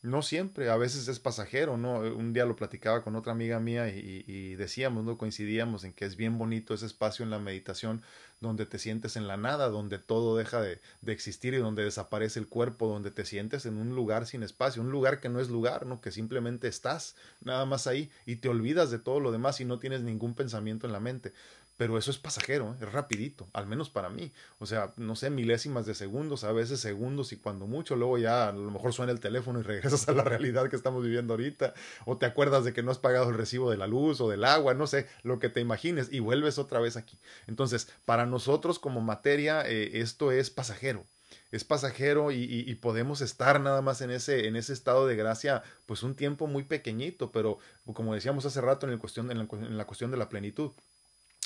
[0.00, 1.98] no siempre, a veces es pasajero, ¿no?
[1.98, 5.18] Un día lo platicaba con otra amiga mía y, decíamos, ¿no?
[5.18, 8.02] Coincidíamos en que es bien bonito ese espacio en la meditación
[8.40, 12.38] donde te sientes en la nada, donde todo deja de, de, existir y donde desaparece
[12.38, 15.48] el cuerpo, donde te sientes en un lugar sin espacio, un lugar que no es
[15.48, 16.00] lugar, ¿no?
[16.00, 19.80] Que simplemente estás nada más ahí y te olvidas de todo lo demás y no
[19.80, 21.32] tienes ningún pensamiento en la mente
[21.78, 24.32] pero eso es pasajero, es rapidito, al menos para mí.
[24.58, 28.48] O sea, no sé, milésimas de segundos, a veces segundos y cuando mucho, luego ya
[28.48, 31.74] a lo mejor suena el teléfono y regresas a la realidad que estamos viviendo ahorita,
[32.04, 34.44] o te acuerdas de que no has pagado el recibo de la luz o del
[34.44, 37.16] agua, no sé, lo que te imagines, y vuelves otra vez aquí.
[37.46, 41.06] Entonces, para nosotros como materia, eh, esto es pasajero.
[41.52, 46.02] es pasajero y, podemos estar nada más en ese, en ese estado de gracia, pues
[46.02, 47.58] un tiempo muy pequeñito, pero
[47.94, 50.72] como decíamos hace rato en, el cuestión, en la cuestión de la plenitud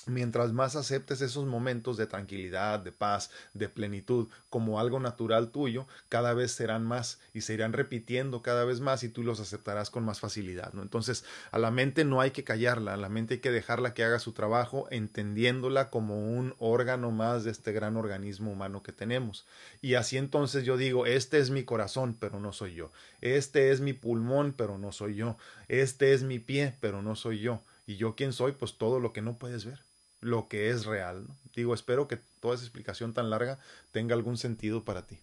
[0.07, 5.87] Mientras más aceptes esos momentos de tranquilidad, de paz, de plenitud como algo natural tuyo,
[6.09, 9.91] cada vez serán más y se irán repitiendo cada vez más y tú los aceptarás
[9.91, 10.73] con más facilidad.
[10.73, 10.83] ¿no?
[10.83, 14.03] Entonces, a la mente no hay que callarla, a la mente hay que dejarla que
[14.03, 19.47] haga su trabajo, entendiéndola como un órgano más de este gran organismo humano que tenemos.
[19.81, 22.91] Y así entonces yo digo, este es mi corazón, pero no soy yo.
[23.21, 25.37] Este es mi pulmón, pero no soy yo.
[25.69, 27.63] Este es mi pie, pero no soy yo.
[27.87, 29.92] Y yo quién soy, pues todo lo que no puedes ver
[30.23, 31.27] lo que es real.
[31.55, 33.59] Digo, espero que toda esa explicación tan larga
[33.91, 35.19] tenga algún sentido para ti.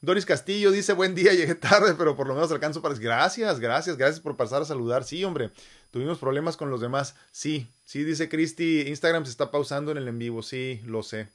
[0.00, 2.94] Doris Castillo dice, buen día, llegué tarde, pero por lo menos alcanzo para...
[2.94, 5.04] Gracias, gracias, gracias por pasar a saludar.
[5.04, 5.50] Sí, hombre,
[5.90, 7.14] tuvimos problemas con los demás.
[7.30, 10.42] Sí, sí, dice Cristi, Instagram se está pausando en el en vivo.
[10.42, 11.28] Sí, lo sé.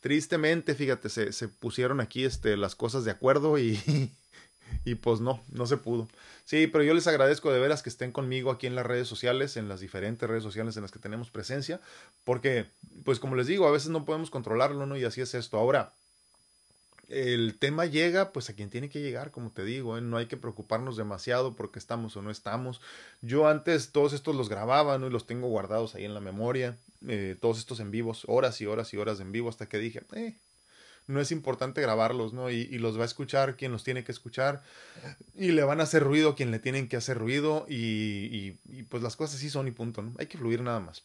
[0.00, 3.80] Tristemente, fíjate, se, se pusieron aquí este, las cosas de acuerdo y,
[4.84, 6.08] y pues no, no se pudo.
[6.44, 9.56] Sí, pero yo les agradezco de veras que estén conmigo aquí en las redes sociales,
[9.56, 11.80] en las diferentes redes sociales en las que tenemos presencia,
[12.24, 12.66] porque,
[13.04, 14.96] pues como les digo, a veces no podemos controlarlo, ¿no?
[14.96, 15.58] Y así es esto.
[15.58, 15.92] Ahora,
[17.08, 20.00] el tema llega pues a quien tiene que llegar, como te digo, ¿eh?
[20.00, 22.80] no hay que preocuparnos demasiado porque estamos o no estamos.
[23.20, 25.06] Yo antes todos estos los grababa ¿no?
[25.06, 28.66] y los tengo guardados ahí en la memoria, eh, todos estos en vivos, horas y
[28.66, 30.36] horas y horas en vivo hasta que dije, eh,
[31.06, 32.50] no es importante grabarlos, ¿no?
[32.50, 34.62] Y, los va a escuchar quien los tiene que escuchar
[35.34, 39.02] y le van a hacer ruido quien le tienen que hacer ruido y, y, pues
[39.02, 40.14] las cosas sí son y punto, ¿no?
[40.18, 41.04] Hay que fluir nada más.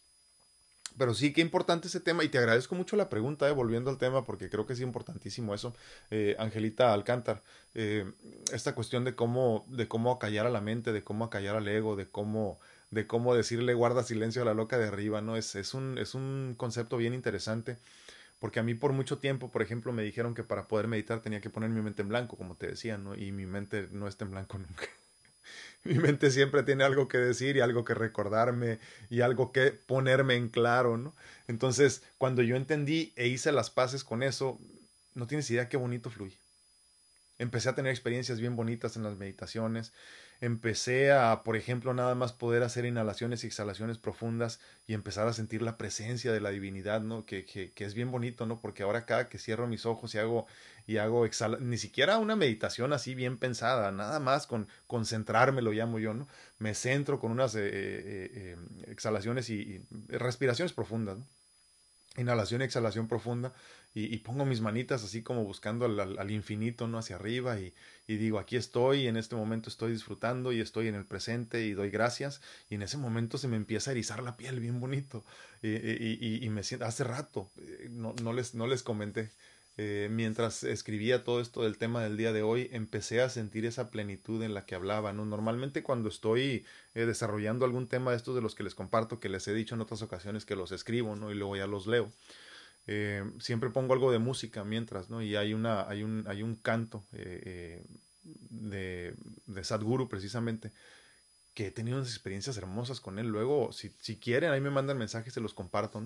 [0.97, 3.97] Pero sí, qué importante ese tema y te agradezco mucho la pregunta, eh, volviendo al
[3.97, 5.73] tema, porque creo que es importantísimo eso.
[6.11, 7.41] Eh, Angelita Alcántar,
[7.73, 8.11] eh,
[8.51, 11.95] esta cuestión de cómo, de cómo acallar a la mente, de cómo acallar al ego,
[11.95, 12.59] de cómo,
[12.91, 15.37] de cómo decirle guarda silencio a la loca de arriba, ¿no?
[15.37, 17.77] Es, es, un, es un concepto bien interesante
[18.39, 21.41] porque a mí por mucho tiempo, por ejemplo, me dijeron que para poder meditar tenía
[21.41, 23.15] que poner mi mente en blanco, como te decía, ¿no?
[23.15, 24.87] Y mi mente no está en blanco nunca.
[25.83, 28.79] mi mente siempre tiene algo que decir y algo que recordarme
[29.09, 31.13] y algo que ponerme en claro, ¿no?
[31.47, 34.57] Entonces, cuando yo entendí e hice las paces con eso,
[35.15, 36.37] no tienes idea qué bonito fluye.
[37.39, 39.93] Empecé a tener experiencias bien bonitas en las meditaciones
[40.41, 45.33] empecé a, por ejemplo, nada más poder hacer inhalaciones y exhalaciones profundas y empezar a
[45.33, 47.25] sentir la presencia de la divinidad, ¿no?
[47.25, 48.61] Que, que, es bien bonito, ¿no?
[48.61, 50.47] Porque ahora cada que cierro mis ojos y hago,
[50.87, 55.71] y hago exhala ni siquiera una meditación así bien pensada, nada más con concentrarme, lo
[55.71, 56.27] llamo yo, ¿no?
[56.57, 61.25] Me centro con unas eh, eh, eh, exhalaciones y, y respiraciones profundas, ¿no?
[62.17, 63.53] inhalación y exhalación profunda
[64.05, 66.97] y, pongo mis manitas así como buscando al, infinito, ¿no?
[66.97, 67.73] Hacia arriba y,
[68.07, 71.89] digo, aquí estoy, en este momento estoy disfrutando y estoy en el presente y doy
[71.89, 75.23] gracias y en ese momento se me empieza a erizar la piel bien bonito
[75.61, 79.31] y, y me siento, hace rato, eh, no, no, les, no les comenté,
[79.81, 83.89] eh, mientras escribía todo esto del tema del día de hoy, empecé a sentir esa
[83.89, 85.23] plenitud en la que hablaba, ¿no?
[85.23, 89.29] Normalmente cuando estoy eh, desarrollando algún tema de estos de los que les comparto, que
[89.29, 91.31] les he dicho en otras ocasiones que los escribo, ¿no?
[91.31, 92.11] Y luego ya los leo.
[92.87, 95.21] Eh, siempre pongo algo de música mientras, ¿no?
[95.21, 97.83] Y hay, una, hay, un, hay un canto de,
[99.45, 100.71] de Sadhguru precisamente
[101.53, 103.27] que he tenido unas experiencias hermosas con él.
[103.27, 106.01] Luego, si, si quieren, ahí me mandan mensajes, se los comparto.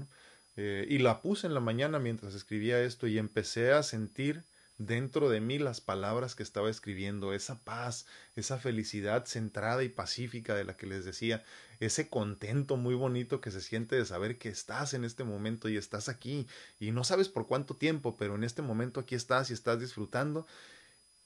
[0.55, 4.45] Eh, y la puse en la mañana mientras escribía esto y empecé a sentir
[4.78, 8.05] dentro de mí las palabras que estaba escribiendo, esa paz,
[8.36, 11.43] esa felicidad centrada y pacífica de la que les decía,
[11.80, 15.78] ese contento muy bonito que se siente de saber que estás en este momento y
[15.78, 16.47] estás aquí
[16.80, 20.47] y no sabes por cuánto tiempo, pero en este momento aquí estás y estás disfrutando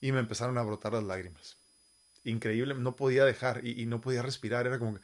[0.00, 1.56] y me empezaron a brotar las lágrimas.
[2.24, 5.00] Increíble, no podía dejar y, no podía respirar, era como que...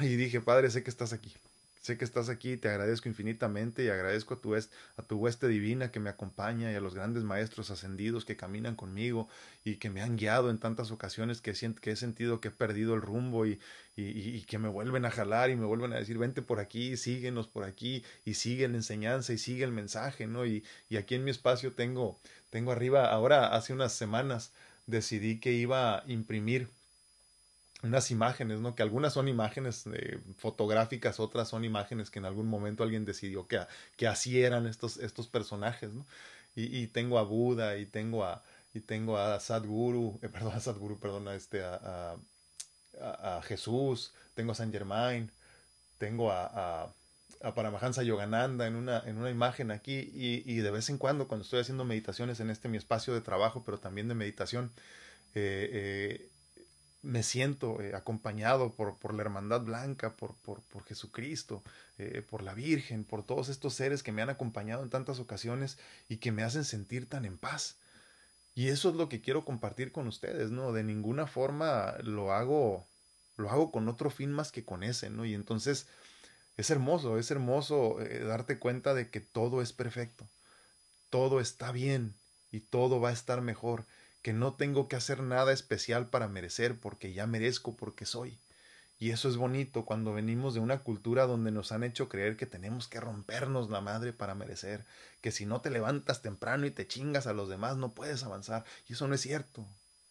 [0.00, 1.34] Y dije, Padre, sé que estás aquí.
[1.82, 5.90] Sé que estás aquí, te agradezco infinitamente y agradezco a tu, a tu hueste divina
[5.90, 9.28] que me acompaña y a los grandes maestros ascendidos que caminan conmigo
[9.64, 12.94] y que me han guiado en tantas ocasiones que, que he sentido que he perdido
[12.94, 13.58] el rumbo y,
[13.96, 16.96] y, y, que me vuelven a jalar y me vuelven a decir, vente por aquí,
[16.96, 20.46] síguenos por aquí y sigue la enseñanza y sigue el mensaje, ¿no?
[20.46, 22.20] Y, y aquí en mi espacio tengo,
[22.50, 24.52] tengo arriba, ahora hace unas semanas
[24.86, 26.68] decidí que iba a imprimir
[27.82, 28.74] unas imágenes, ¿no?
[28.74, 33.46] Que algunas son imágenes eh, fotográficas, otras son imágenes que en algún momento alguien decidió
[33.48, 33.60] que,
[33.96, 36.06] que así eran estos, estos personajes, ¿no?
[36.54, 38.42] Y, y, tengo a Buda y tengo a,
[38.74, 42.16] y tengo a Sadhguru, eh, perdón, a Sadhguru, perdón, a, este, a,
[43.00, 45.30] a, a, Jesús, tengo a San Germain,
[45.98, 46.94] tengo a, a,
[47.42, 51.26] a Paramahansa Yogananda en una, en una imagen aquí y, y, de vez en cuando
[51.26, 54.70] cuando estoy haciendo meditaciones en este mi espacio de trabajo, pero también de meditación,
[55.34, 56.28] eh, eh
[57.02, 61.62] me siento eh, acompañado por, por, la Hermandad Blanca, por, por, por Jesucristo,
[61.98, 65.78] eh, por la Virgen, por todos estos seres que me han acompañado en tantas ocasiones
[66.08, 67.76] y que me hacen sentir tan en paz.
[68.54, 70.72] Y eso es lo que quiero compartir con ustedes, ¿no?
[70.72, 72.86] De ninguna forma lo hago,
[73.36, 75.24] lo hago con otro fin más que con ese, ¿no?
[75.24, 75.88] Y entonces
[76.56, 80.28] es hermoso, es hermoso eh, darte cuenta de que todo es perfecto,
[81.10, 82.14] todo está bien
[82.52, 83.86] y todo va a estar mejor
[84.22, 88.38] que no tengo que hacer nada especial para merecer, porque ya merezco porque soy.
[89.02, 92.46] Y eso es bonito cuando venimos de una cultura donde nos han hecho creer que
[92.46, 94.84] tenemos que rompernos la madre para merecer,
[95.20, 98.64] que si no te levantas temprano y te chingas a los demás no puedes avanzar.
[98.88, 99.66] Y eso no es cierto.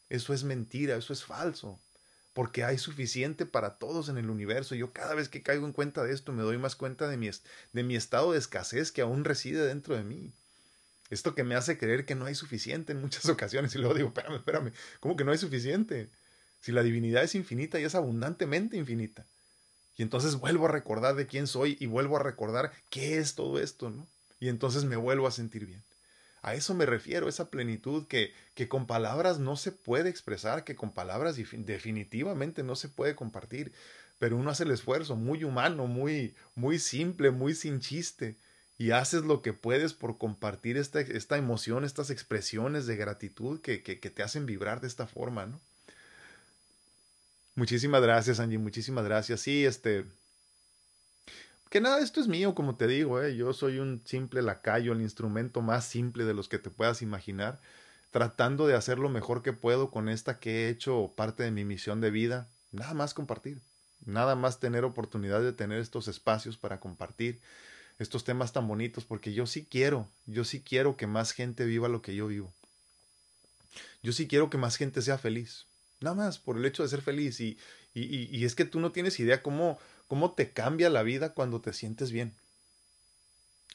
[0.09, 1.79] Eso es mentira, eso es falso.
[2.33, 4.75] Porque hay suficiente para todos en el universo.
[4.75, 7.29] Yo cada vez que caigo en cuenta de esto me doy más cuenta de mi,
[7.71, 10.33] de mi estado de escasez que aún reside dentro de mí.
[11.11, 13.75] Esto que me hace creer que no hay suficiente en muchas ocasiones.
[13.75, 16.09] Y luego digo, espérame, espérame, ¿cómo que no hay suficiente?
[16.61, 19.27] Si la divinidad es infinita y es abundantemente infinita.
[19.97, 23.59] Y entonces vuelvo a recordar de quién soy y vuelvo a recordar qué es todo
[23.59, 24.07] esto, ¿no?
[24.39, 25.83] Y entonces me vuelvo a sentir bien.
[26.41, 30.75] A eso me refiero, esa plenitud que, que con palabras no se puede expresar, que
[30.75, 33.73] con palabras definitivamente no se puede compartir,
[34.17, 38.37] pero uno hace el esfuerzo muy humano, muy, muy simple, muy sin chiste,
[38.81, 43.83] y haces lo que puedes por compartir esta, esta emoción, estas expresiones de gratitud que,
[43.83, 45.59] que, te hacen vibrar de esta forma, ¿no?
[47.53, 49.41] Muchísimas gracias, Angie, muchísimas gracias.
[49.41, 50.07] Sí, este.
[51.69, 53.35] Que nada, esto es mío, como te digo, ¿eh?
[53.35, 57.61] yo soy un simple lacayo, el instrumento más simple de los que te puedas imaginar,
[58.09, 61.65] tratando de hacer lo mejor que puedo con esta que he hecho parte de mi
[61.65, 63.61] misión de vida, nada más compartir,
[64.07, 67.41] nada más tener oportunidad de tener estos espacios para compartir,
[68.01, 71.87] estos temas tan bonitos, porque yo sí quiero, yo sí quiero que más gente viva
[71.87, 72.51] lo que yo vivo.
[74.01, 75.65] Yo sí quiero que más gente sea feliz.
[75.99, 77.39] Nada más por el hecho de ser feliz.
[77.39, 77.57] Y,
[77.93, 79.77] y, y es que tú no tienes idea cómo,
[80.07, 82.33] cómo te cambia la vida cuando te sientes bien.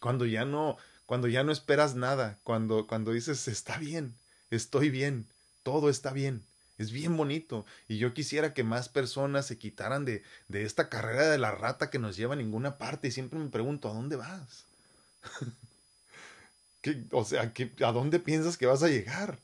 [0.00, 4.14] Cuando ya no, cuando ya no esperas nada, cuando, cuando dices está bien,
[4.50, 5.26] estoy bien,
[5.62, 6.42] todo está bien.
[6.78, 7.64] Es bien bonito.
[7.88, 11.90] Y yo quisiera que más personas se quitaran de, de esta carrera de la rata
[11.90, 13.08] que nos lleva a ninguna parte.
[13.08, 14.64] Y siempre me pregunto, ¿a dónde vas?
[17.12, 17.52] o sea,
[17.84, 19.38] ¿a dónde piensas que vas a llegar?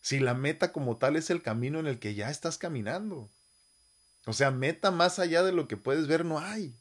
[0.00, 3.28] Si la meta como tal es el camino en el que ya estás caminando.
[4.26, 6.74] O sea, meta más allá de lo que puedes ver no hay.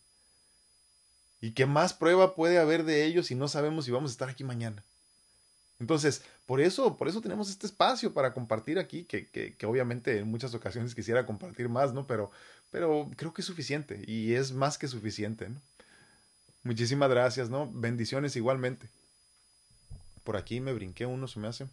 [1.41, 4.29] ¿Y qué más prueba puede haber de ello si no sabemos si vamos a estar
[4.29, 4.83] aquí mañana?
[5.79, 10.27] Entonces, por eso, por eso tenemos este espacio para compartir aquí, que, que, obviamente en
[10.29, 12.05] muchas ocasiones quisiera compartir más, ¿no?
[12.07, 12.31] Pero,
[12.71, 15.49] pero creo que es suficiente y es más que suficiente.
[16.63, 17.69] Muchísimas gracias, ¿no?
[17.69, 18.87] Bendiciones igualmente.
[20.23, 21.67] Por aquí me brinqué uno, se me hace.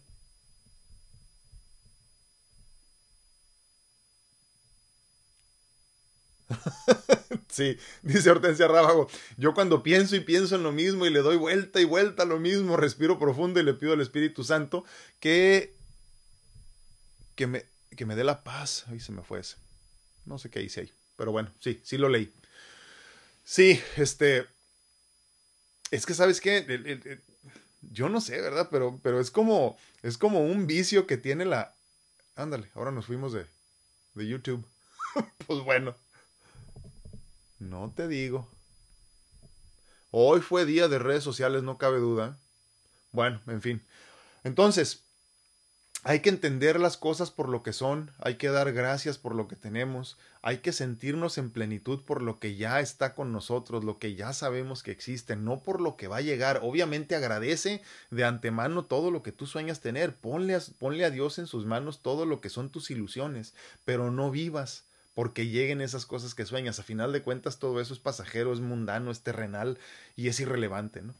[7.49, 9.09] sí, dice Hortensia Rábago.
[9.37, 12.25] Yo cuando pienso y pienso en lo mismo y le doy vuelta y vuelta a
[12.25, 14.83] lo mismo, respiro profundo y le pido al Espíritu Santo
[15.19, 15.73] que,
[17.35, 18.85] que, me, que me dé la paz.
[18.87, 19.55] Ay, se me fue ese.
[20.25, 20.93] No sé qué hice ahí.
[21.15, 22.31] Pero bueno, sí, sí lo leí.
[23.43, 24.45] Sí, este.
[25.89, 27.21] Es que, ¿sabes qué?
[27.81, 28.67] yo no sé, ¿verdad?
[28.69, 29.77] Pero, pero es como.
[30.03, 31.75] Es como un vicio que tiene la.
[32.35, 33.45] Ándale, ahora nos fuimos de,
[34.13, 34.65] de YouTube.
[35.47, 35.95] pues bueno.
[37.69, 38.47] No te digo.
[40.11, 42.39] Hoy fue día de redes sociales, no cabe duda.
[43.11, 43.83] Bueno, en fin.
[44.45, 45.03] Entonces,
[46.03, 49.49] hay que entender las cosas por lo que son, hay que dar gracias por lo
[49.49, 53.99] que tenemos, hay que sentirnos en plenitud por lo que ya está con nosotros, lo
[53.99, 56.61] que ya sabemos que existe, no por lo que va a llegar.
[56.63, 61.47] Obviamente agradece de antemano todo lo que tú sueñas tener, ponle a, a Dios en
[61.47, 63.53] sus manos todo lo que son tus ilusiones,
[63.83, 64.85] pero no vivas
[65.17, 66.77] porque lleguen esas cosas que sueñas.
[66.77, 69.79] A final de cuentas, todo eso es pasajero, es mundano, es terrenal
[70.15, 71.15] y es irrelevante, ¿no?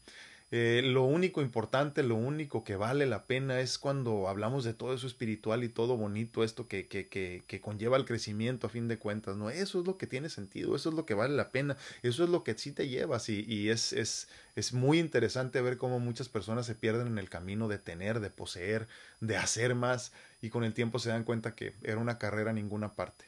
[0.52, 4.94] Eh, lo único importante, lo único que vale la pena es cuando hablamos de todo
[4.94, 8.86] eso espiritual y todo bonito, esto que, que, que, que, conlleva el crecimiento a fin
[8.86, 9.50] de cuentas, ¿no?
[9.50, 12.30] Eso es lo que tiene sentido, eso es lo que vale la pena, eso es
[12.30, 16.66] lo que sí te llevas y, es, es, es muy interesante ver cómo muchas personas
[16.66, 18.86] se pierden en el camino de tener, de poseer,
[19.20, 22.54] de hacer más y con el tiempo se dan cuenta que era una carrera a
[22.54, 23.27] ninguna parte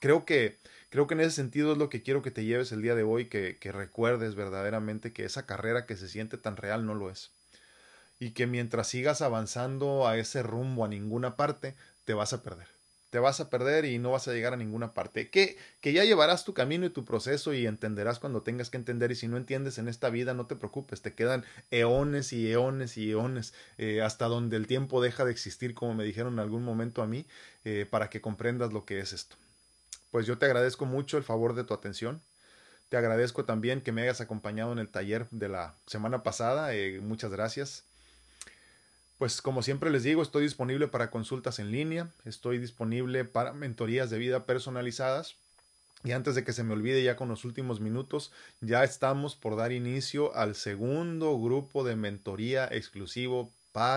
[0.00, 0.58] creo que,
[0.90, 3.02] creo que en ese sentido es lo que quiero que te lleves el día de
[3.02, 7.10] hoy, que, que recuerdes verdaderamente que esa carrera que se siente tan real no lo
[7.10, 7.30] es.
[8.18, 11.74] Y que mientras sigas avanzando a ese rumbo a ninguna parte,
[12.04, 12.68] te vas a perder.
[13.10, 15.30] te vas a perder y no vas a llegar a ninguna parte.
[15.30, 19.10] Que, que ya llevarás tu camino y tu proceso y entenderás cuando tengas que entender
[19.10, 22.96] y si no entiendes en esta vida no te preocupes, te quedan eones y eones
[22.98, 26.64] y eones eh, hasta donde el tiempo deja de existir como me dijeron en algún
[26.64, 27.26] momento a mí
[27.64, 29.36] eh, para que comprendas lo que es esto.
[30.10, 32.22] Pues yo te agradezco mucho el favor de tu atención.
[32.88, 36.74] Te agradezco también que me hayas acompañado en el taller de la semana pasada.
[36.74, 37.84] Eh, muchas gracias.
[39.18, 44.10] Pues como siempre les digo, estoy disponible para consultas en línea, estoy disponible para mentorías
[44.10, 45.36] de vida personalizadas.
[46.04, 48.30] Y antes de que se me olvide ya con los últimos minutos,
[48.60, 53.94] ya estamos por dar inicio al segundo grupo de mentoría exclusivo para